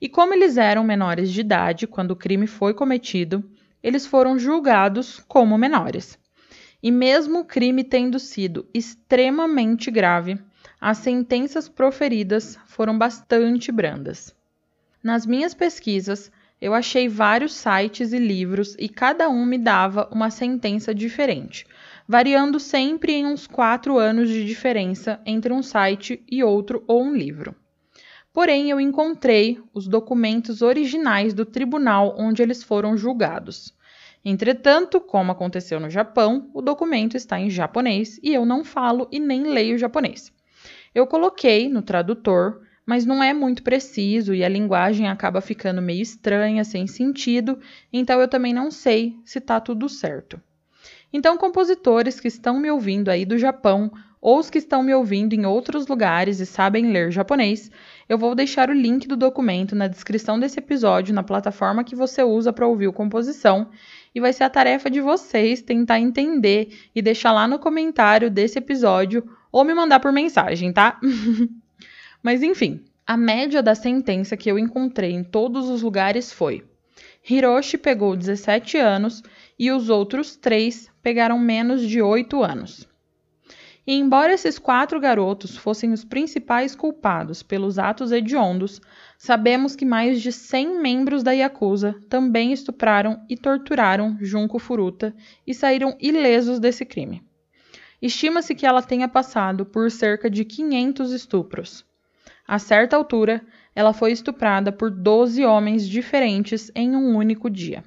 E 0.00 0.08
como 0.08 0.32
eles 0.34 0.56
eram 0.56 0.84
menores 0.84 1.32
de 1.32 1.40
idade 1.40 1.84
quando 1.84 2.12
o 2.12 2.16
crime 2.16 2.46
foi 2.46 2.72
cometido, 2.72 3.42
eles 3.82 4.06
foram 4.06 4.38
julgados 4.38 5.18
como 5.26 5.58
menores. 5.58 6.16
E 6.80 6.92
mesmo 6.92 7.40
o 7.40 7.44
crime 7.44 7.82
tendo 7.82 8.20
sido 8.20 8.64
extremamente 8.72 9.90
grave, 9.90 10.38
as 10.80 10.98
sentenças 10.98 11.68
proferidas 11.68 12.56
foram 12.66 12.96
bastante 12.96 13.72
brandas. 13.72 14.32
Nas 15.02 15.26
minhas 15.26 15.54
pesquisas, 15.54 16.30
eu 16.60 16.72
achei 16.72 17.08
vários 17.08 17.52
sites 17.52 18.12
e 18.12 18.18
livros 18.18 18.76
e 18.78 18.88
cada 18.88 19.28
um 19.28 19.44
me 19.44 19.58
dava 19.58 20.08
uma 20.12 20.30
sentença 20.30 20.94
diferente, 20.94 21.66
variando 22.06 22.58
sempre 22.58 23.12
em 23.12 23.26
uns 23.26 23.46
quatro 23.46 23.98
anos 23.98 24.28
de 24.28 24.44
diferença 24.44 25.20
entre 25.24 25.52
um 25.52 25.62
site 25.62 26.22
e 26.30 26.42
outro 26.42 26.84
ou 26.86 27.02
um 27.02 27.14
livro. 27.14 27.54
Porém, 28.32 28.70
eu 28.70 28.80
encontrei 28.80 29.60
os 29.74 29.86
documentos 29.86 30.62
originais 30.62 31.34
do 31.34 31.44
tribunal 31.44 32.14
onde 32.18 32.42
eles 32.42 32.62
foram 32.62 32.96
julgados. 32.96 33.74
Entretanto, 34.24 35.00
como 35.00 35.32
aconteceu 35.32 35.80
no 35.80 35.90
Japão, 35.90 36.48
o 36.54 36.62
documento 36.62 37.16
está 37.16 37.38
em 37.38 37.50
japonês 37.50 38.18
e 38.22 38.32
eu 38.32 38.46
não 38.46 38.64
falo 38.64 39.08
e 39.10 39.18
nem 39.18 39.42
leio 39.42 39.76
japonês. 39.76 40.32
Eu 40.94 41.06
coloquei 41.06 41.68
no 41.68 41.82
tradutor, 41.82 42.62
mas 42.86 43.04
não 43.04 43.22
é 43.22 43.34
muito 43.34 43.62
preciso 43.62 44.32
e 44.32 44.44
a 44.44 44.48
linguagem 44.48 45.08
acaba 45.08 45.40
ficando 45.40 45.82
meio 45.82 46.02
estranha, 46.02 46.64
sem 46.64 46.86
sentido, 46.86 47.58
então 47.92 48.20
eu 48.20 48.28
também 48.28 48.52
não 48.52 48.70
sei 48.70 49.16
se 49.24 49.38
está 49.38 49.60
tudo 49.60 49.88
certo. 49.88 50.40
Então, 51.12 51.36
compositores 51.36 52.18
que 52.18 52.28
estão 52.28 52.58
me 52.58 52.70
ouvindo 52.70 53.10
aí 53.10 53.24
do 53.24 53.38
Japão 53.38 53.92
ou 54.20 54.38
os 54.38 54.48
que 54.48 54.58
estão 54.58 54.84
me 54.84 54.94
ouvindo 54.94 55.34
em 55.34 55.44
outros 55.44 55.88
lugares 55.88 56.38
e 56.38 56.46
sabem 56.46 56.92
ler 56.92 57.10
japonês, 57.10 57.70
eu 58.08 58.16
vou 58.16 58.36
deixar 58.36 58.70
o 58.70 58.72
link 58.72 59.08
do 59.08 59.16
documento 59.16 59.74
na 59.74 59.88
descrição 59.88 60.38
desse 60.38 60.60
episódio 60.60 61.12
na 61.12 61.24
plataforma 61.24 61.82
que 61.82 61.96
você 61.96 62.22
usa 62.22 62.52
para 62.52 62.66
ouvir 62.66 62.86
o 62.86 62.92
composição, 62.92 63.68
e 64.14 64.20
vai 64.20 64.32
ser 64.32 64.44
a 64.44 64.50
tarefa 64.50 64.90
de 64.90 65.00
vocês 65.00 65.60
tentar 65.62 65.98
entender 65.98 66.68
e 66.94 67.02
deixar 67.02 67.32
lá 67.32 67.48
no 67.48 67.58
comentário 67.58 68.30
desse 68.30 68.58
episódio 68.58 69.28
ou 69.50 69.64
me 69.64 69.74
mandar 69.74 70.00
por 70.00 70.12
mensagem, 70.12 70.72
tá? 70.72 71.00
Mas 72.22 72.42
enfim, 72.42 72.84
a 73.06 73.16
média 73.16 73.62
da 73.62 73.74
sentença 73.74 74.36
que 74.36 74.50
eu 74.50 74.58
encontrei 74.58 75.12
em 75.12 75.24
todos 75.24 75.68
os 75.68 75.82
lugares 75.82 76.32
foi: 76.32 76.64
Hiroshi 77.28 77.76
pegou 77.76 78.16
17 78.16 78.78
anos 78.78 79.22
e 79.58 79.70
os 79.70 79.88
outros 79.88 80.36
três 80.36 80.90
pegaram 81.02 81.38
menos 81.38 81.82
de 81.82 82.00
8 82.00 82.42
anos. 82.42 82.88
E 83.84 83.94
embora 83.94 84.32
esses 84.32 84.60
quatro 84.60 85.00
garotos 85.00 85.56
fossem 85.56 85.92
os 85.92 86.04
principais 86.04 86.76
culpados 86.76 87.42
pelos 87.42 87.80
atos 87.80 88.12
hediondos, 88.12 88.80
sabemos 89.18 89.74
que 89.74 89.84
mais 89.84 90.22
de 90.22 90.30
100 90.30 90.80
membros 90.80 91.24
da 91.24 91.32
Yakuza 91.32 91.96
também 92.08 92.52
estupraram 92.52 93.24
e 93.28 93.36
torturaram 93.36 94.16
Junko 94.20 94.60
Furuta 94.60 95.12
e 95.44 95.52
saíram 95.52 95.96
ilesos 96.00 96.60
desse 96.60 96.84
crime. 96.84 97.24
Estima-se 98.00 98.54
que 98.54 98.66
ela 98.66 98.82
tenha 98.82 99.08
passado 99.08 99.66
por 99.66 99.90
cerca 99.90 100.30
de 100.30 100.44
500 100.44 101.12
estupros. 101.12 101.84
A 102.46 102.58
certa 102.60 102.96
altura, 102.96 103.44
ela 103.74 103.92
foi 103.92 104.12
estuprada 104.12 104.70
por 104.70 104.90
12 104.90 105.44
homens 105.44 105.88
diferentes 105.88 106.70
em 106.74 106.94
um 106.94 107.16
único 107.16 107.50
dia. 107.50 107.82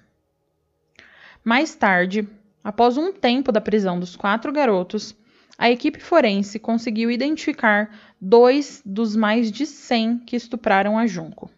Mais 1.47 1.75
tarde, 1.75 2.27
após 2.63 2.97
um 2.97 3.13
tempo 3.13 3.51
da 3.51 3.61
prisão 3.61 3.99
dos 3.99 4.15
quatro 4.15 4.51
garotos, 4.51 5.15
a 5.55 5.69
equipe 5.69 5.99
forense 5.99 6.57
conseguiu 6.57 7.11
identificar 7.11 7.95
dois 8.19 8.81
dos 8.83 9.15
mais 9.15 9.51
de 9.51 9.67
100 9.67 10.23
que 10.25 10.35
estupraram 10.35 10.97
a 10.97 11.05
Junko. 11.05 11.51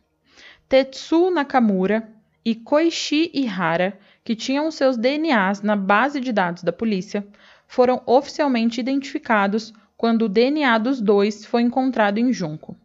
Tetsu 0.67 1.31
Nakamura 1.31 2.05
e 2.43 2.53
Koichi 2.53 3.31
Ihara, 3.33 3.97
que 4.25 4.35
tinham 4.35 4.69
seus 4.71 4.97
DNAs 4.97 5.61
na 5.61 5.77
base 5.77 6.19
de 6.19 6.33
dados 6.33 6.63
da 6.63 6.73
polícia, 6.73 7.25
foram 7.65 8.01
oficialmente 8.05 8.81
identificados 8.81 9.73
quando 9.95 10.23
o 10.23 10.29
DNA 10.29 10.77
dos 10.79 10.99
dois 10.99 11.45
foi 11.45 11.61
encontrado 11.61 12.17
em 12.17 12.33
Junco. 12.33 12.75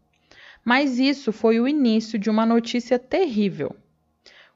Mas 0.65 1.01
isso 1.01 1.33
foi 1.33 1.59
o 1.59 1.67
início 1.67 2.17
de 2.17 2.31
uma 2.31 2.47
notícia 2.47 2.97
terrível. 2.97 3.75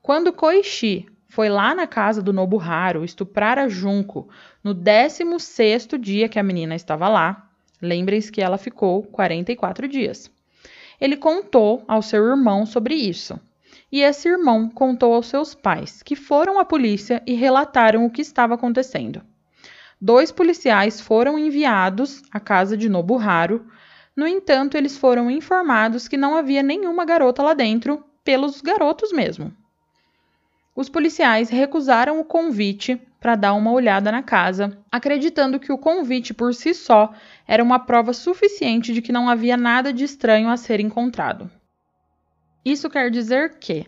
Quando 0.00 0.32
Koichi 0.32 1.06
foi 1.28 1.48
lá 1.48 1.74
na 1.74 1.86
casa 1.86 2.22
do 2.22 2.32
Nobuharu 2.32 3.04
estuprar 3.04 3.58
a 3.58 3.68
Junko 3.68 4.28
no 4.62 4.74
16º 4.74 5.98
dia 5.98 6.28
que 6.28 6.38
a 6.38 6.42
menina 6.42 6.74
estava 6.74 7.08
lá. 7.08 7.48
Lembrem-se 7.80 8.32
que 8.32 8.40
ela 8.40 8.56
ficou 8.56 9.02
44 9.02 9.86
dias. 9.88 10.30
Ele 11.00 11.16
contou 11.16 11.84
ao 11.86 12.00
seu 12.00 12.24
irmão 12.24 12.64
sobre 12.64 12.94
isso. 12.94 13.38
E 13.92 14.00
esse 14.00 14.28
irmão 14.28 14.68
contou 14.68 15.14
aos 15.14 15.26
seus 15.26 15.54
pais, 15.54 16.02
que 16.02 16.16
foram 16.16 16.58
à 16.58 16.64
polícia 16.64 17.22
e 17.26 17.34
relataram 17.34 18.04
o 18.04 18.10
que 18.10 18.22
estava 18.22 18.54
acontecendo. 18.54 19.22
dois 20.00 20.32
policiais 20.32 21.00
foram 21.00 21.38
enviados 21.38 22.22
à 22.32 22.40
casa 22.40 22.76
de 22.76 22.88
Nobuharu. 22.88 23.66
No 24.14 24.26
entanto, 24.26 24.76
eles 24.76 24.96
foram 24.96 25.30
informados 25.30 26.08
que 26.08 26.16
não 26.16 26.36
havia 26.36 26.62
nenhuma 26.62 27.04
garota 27.04 27.42
lá 27.42 27.54
dentro, 27.54 28.04
pelos 28.24 28.60
garotos 28.60 29.12
mesmo. 29.12 29.52
Os 30.76 30.90
policiais 30.90 31.48
recusaram 31.48 32.20
o 32.20 32.24
convite 32.24 33.00
para 33.18 33.34
dar 33.34 33.54
uma 33.54 33.72
olhada 33.72 34.12
na 34.12 34.22
casa, 34.22 34.76
acreditando 34.92 35.58
que 35.58 35.72
o 35.72 35.78
convite 35.78 36.34
por 36.34 36.54
si 36.54 36.74
só 36.74 37.14
era 37.48 37.64
uma 37.64 37.78
prova 37.78 38.12
suficiente 38.12 38.92
de 38.92 39.00
que 39.00 39.10
não 39.10 39.26
havia 39.26 39.56
nada 39.56 39.90
de 39.90 40.04
estranho 40.04 40.50
a 40.50 40.56
ser 40.58 40.78
encontrado. 40.78 41.50
Isso 42.62 42.90
quer 42.90 43.10
dizer 43.10 43.58
que, 43.58 43.86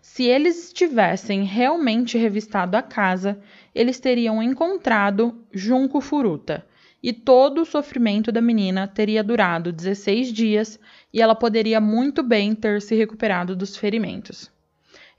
se 0.00 0.24
eles 0.24 0.72
tivessem 0.72 1.44
realmente 1.44 2.16
revistado 2.16 2.74
a 2.74 2.80
casa, 2.80 3.38
eles 3.74 4.00
teriam 4.00 4.42
encontrado 4.42 5.44
Junco 5.52 6.00
Furuta, 6.00 6.66
e 7.02 7.12
todo 7.12 7.60
o 7.60 7.66
sofrimento 7.66 8.32
da 8.32 8.40
menina 8.40 8.88
teria 8.88 9.22
durado 9.22 9.70
16 9.70 10.32
dias 10.32 10.80
e 11.12 11.20
ela 11.20 11.34
poderia 11.34 11.82
muito 11.82 12.22
bem 12.22 12.54
ter 12.54 12.80
se 12.80 12.94
recuperado 12.94 13.54
dos 13.54 13.76
ferimentos 13.76 14.50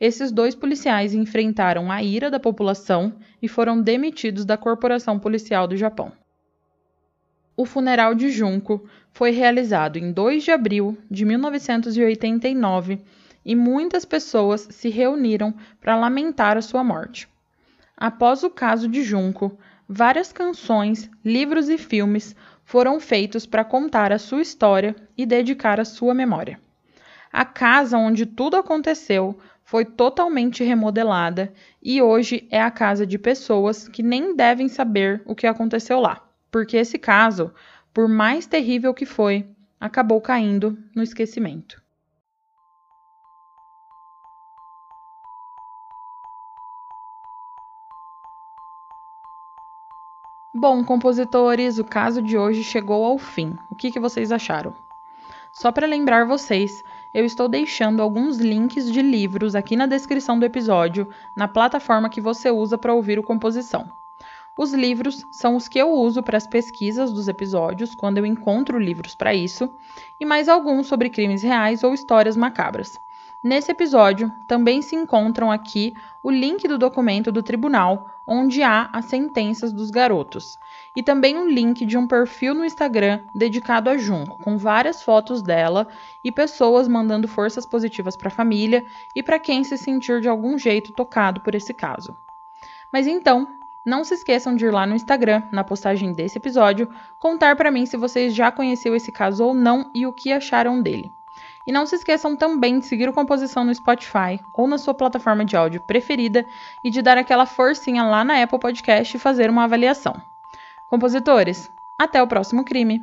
esses 0.01 0.31
dois 0.31 0.55
policiais 0.55 1.13
enfrentaram 1.13 1.91
a 1.91 2.01
ira 2.01 2.31
da 2.31 2.39
população 2.39 3.13
e 3.39 3.47
foram 3.47 3.79
demitidos 3.79 4.43
da 4.43 4.57
Corporação 4.57 5.19
Policial 5.19 5.67
do 5.67 5.77
Japão. 5.77 6.11
O 7.55 7.65
funeral 7.65 8.15
de 8.15 8.31
Junko 8.31 8.83
foi 9.11 9.29
realizado 9.29 9.97
em 9.97 10.11
2 10.11 10.43
de 10.43 10.49
abril 10.49 10.97
de 11.09 11.23
1989 11.23 12.99
e 13.45 13.55
muitas 13.55 14.03
pessoas 14.03 14.67
se 14.71 14.89
reuniram 14.89 15.53
para 15.79 15.95
lamentar 15.95 16.57
a 16.57 16.63
sua 16.63 16.83
morte. 16.83 17.29
Após 17.95 18.43
o 18.43 18.49
caso 18.49 18.87
de 18.87 19.03
Junko, 19.03 19.55
várias 19.87 20.33
canções, 20.33 21.11
livros 21.23 21.69
e 21.69 21.77
filmes 21.77 22.35
foram 22.65 22.99
feitos 22.99 23.45
para 23.45 23.63
contar 23.63 24.11
a 24.11 24.17
sua 24.17 24.41
história 24.41 24.95
e 25.15 25.27
dedicar 25.27 25.79
a 25.79 25.85
sua 25.85 26.15
memória. 26.15 26.59
A 27.31 27.45
casa 27.45 27.97
onde 27.97 28.25
tudo 28.25 28.57
aconteceu 28.57 29.39
foi 29.71 29.86
totalmente 29.86 30.65
remodelada 30.65 31.53
e 31.81 32.01
hoje 32.01 32.45
é 32.51 32.62
a 32.62 32.69
casa 32.69 33.07
de 33.07 33.17
pessoas 33.17 33.88
que 33.88 34.03
nem 34.03 34.36
devem 34.36 34.67
saber 34.67 35.23
o 35.25 35.34
que 35.34 35.47
aconteceu 35.47 36.01
lá, 36.01 36.21
porque 36.51 36.75
esse 36.75 36.99
caso, 36.99 37.53
por 37.93 38.10
mais 38.10 38.45
terrível 38.45 38.93
que 38.93 39.05
foi, 39.05 39.49
acabou 39.79 40.19
caindo 40.19 40.77
no 40.93 41.01
esquecimento. 41.01 41.81
Bom, 50.53 50.84
compositores, 50.84 51.79
o 51.79 51.86
caso 51.86 52.21
de 52.21 52.38
hoje 52.38 52.62
chegou 52.62 53.05
ao 53.05 53.17
fim. 53.17 53.55
O 53.71 53.75
que, 53.77 53.89
que 53.89 54.01
vocês 54.01 54.34
acharam? 54.34 54.75
Só 55.53 55.71
para 55.71 55.88
lembrar 55.88 56.25
vocês 56.25 56.69
eu 57.13 57.26
estou 57.26 57.47
deixando 57.47 58.02
alguns 58.02 58.38
links 58.38 58.91
de 58.91 59.02
livros 59.02 59.56
aqui 59.56 59.76
na 59.76 59.86
descrição 59.86 60.39
do 60.39 60.45
episódio, 60.45 61.10
na 61.36 61.47
plataforma 61.47 62.10
que 62.10 62.21
você 62.21 62.50
usa 62.50 62.78
para 62.78 62.93
ouvir 62.93 63.19
o 63.19 63.24
composição. 63.24 63.91
Os 64.58 64.74
livros 64.74 65.26
são 65.32 65.56
os 65.56 65.67
que 65.67 65.80
eu 65.80 65.91
uso 65.91 66.21
para 66.21 66.38
as 66.38 66.45
pesquisas 66.45 67.12
dos 67.12 67.28
episódios, 67.28 67.95
quando 67.95 68.17
eu 68.17 68.26
encontro 68.26 68.78
livros 68.78 69.15
para 69.15 69.34
isso, 69.34 69.69
e 70.19 70.26
mais 70.26 70.47
alguns 70.47 70.88
sobre 70.88 71.10
crimes 71.10 71.41
reais 71.41 71.84
ou 71.84 71.93
histórias 71.93 72.38
macabras. 72.38 72.97
Nesse 73.43 73.71
episódio, 73.71 74.32
também 74.47 74.84
se 74.84 74.95
encontram 74.95 75.51
aqui 75.51 75.95
o 76.21 76.30
link 76.30 76.67
do 76.67 76.77
documento 76.77 77.32
do 77.32 77.41
tribunal 77.41 78.21
onde 78.27 78.62
há 78.62 78.88
as 78.93 79.06
sentenças 79.06 79.73
dos 79.73 79.89
garotos, 79.89 80.60
e 80.95 81.01
também 81.01 81.36
um 81.36 81.49
link 81.49 81.84
de 81.84 81.97
um 81.97 82.06
perfil 82.06 82.54
no 82.54 82.63
Instagram 82.63 83.21
dedicado 83.34 83.89
a 83.89 83.97
Junco, 83.97 84.38
com 84.43 84.60
várias 84.60 85.01
fotos 85.01 85.41
dela 85.41 85.88
e 86.23 86.32
pessoas 86.32 86.88
mandando 86.88 87.27
forças 87.27 87.65
positivas 87.65 88.15
para 88.15 88.27
a 88.27 88.32
família 88.32 88.86
e 89.15 89.23
para 89.23 89.39
quem 89.39 89.63
se 89.63 89.75
sentir 89.75 90.21
de 90.21 90.30
algum 90.30 90.56
jeito 90.56 90.93
tocado 90.93 91.41
por 91.41 91.56
esse 91.56 91.73
caso. 91.73 92.15
Mas 92.93 93.08
então, 93.08 93.47
não 93.84 94.04
se 94.04 94.13
esqueçam 94.13 94.56
de 94.56 94.65
ir 94.65 94.71
lá 94.71 94.86
no 94.86 94.95
Instagram, 94.95 95.41
na 95.51 95.63
postagem 95.63 96.13
desse 96.13 96.38
episódio, 96.38 96.88
contar 97.17 97.56
para 97.56 97.71
mim 97.71 97.88
se 97.88 97.97
vocês 97.97 98.36
já 98.36 98.51
conheceram 98.51 98.95
esse 98.95 99.12
caso 99.12 99.43
ou 99.43 99.56
não 99.56 99.89
e 99.95 100.06
o 100.06 100.13
que 100.13 100.32
acharam 100.32 100.80
dele. 100.80 101.12
E 101.65 101.71
não 101.71 101.86
se 101.86 101.95
esqueçam 101.95 102.36
também 102.36 102.80
de 102.80 102.86
seguir 102.86 103.08
o 103.08 103.13
Composição 103.13 103.63
no 103.63 103.74
Spotify 103.74 104.39
ou 104.54 104.67
na 104.67 104.78
sua 104.78 104.93
plataforma 104.93 105.45
de 105.45 105.56
áudio 105.56 105.82
preferida 105.82 106.45
e 106.84 106.89
de 106.89 107.02
dar 107.02 107.17
aquela 107.17 107.45
forcinha 107.45 108.04
lá 108.04 108.24
na 108.24 108.41
Apple 108.41 108.60
Podcast 108.60 109.15
e 109.15 109.19
fazer 109.19 109.50
uma 109.50 109.63
avaliação. 109.63 110.15
Compositores, 110.89 111.71
até 111.97 112.21
o 112.21 112.28
próximo 112.28 112.65
crime! 112.65 113.02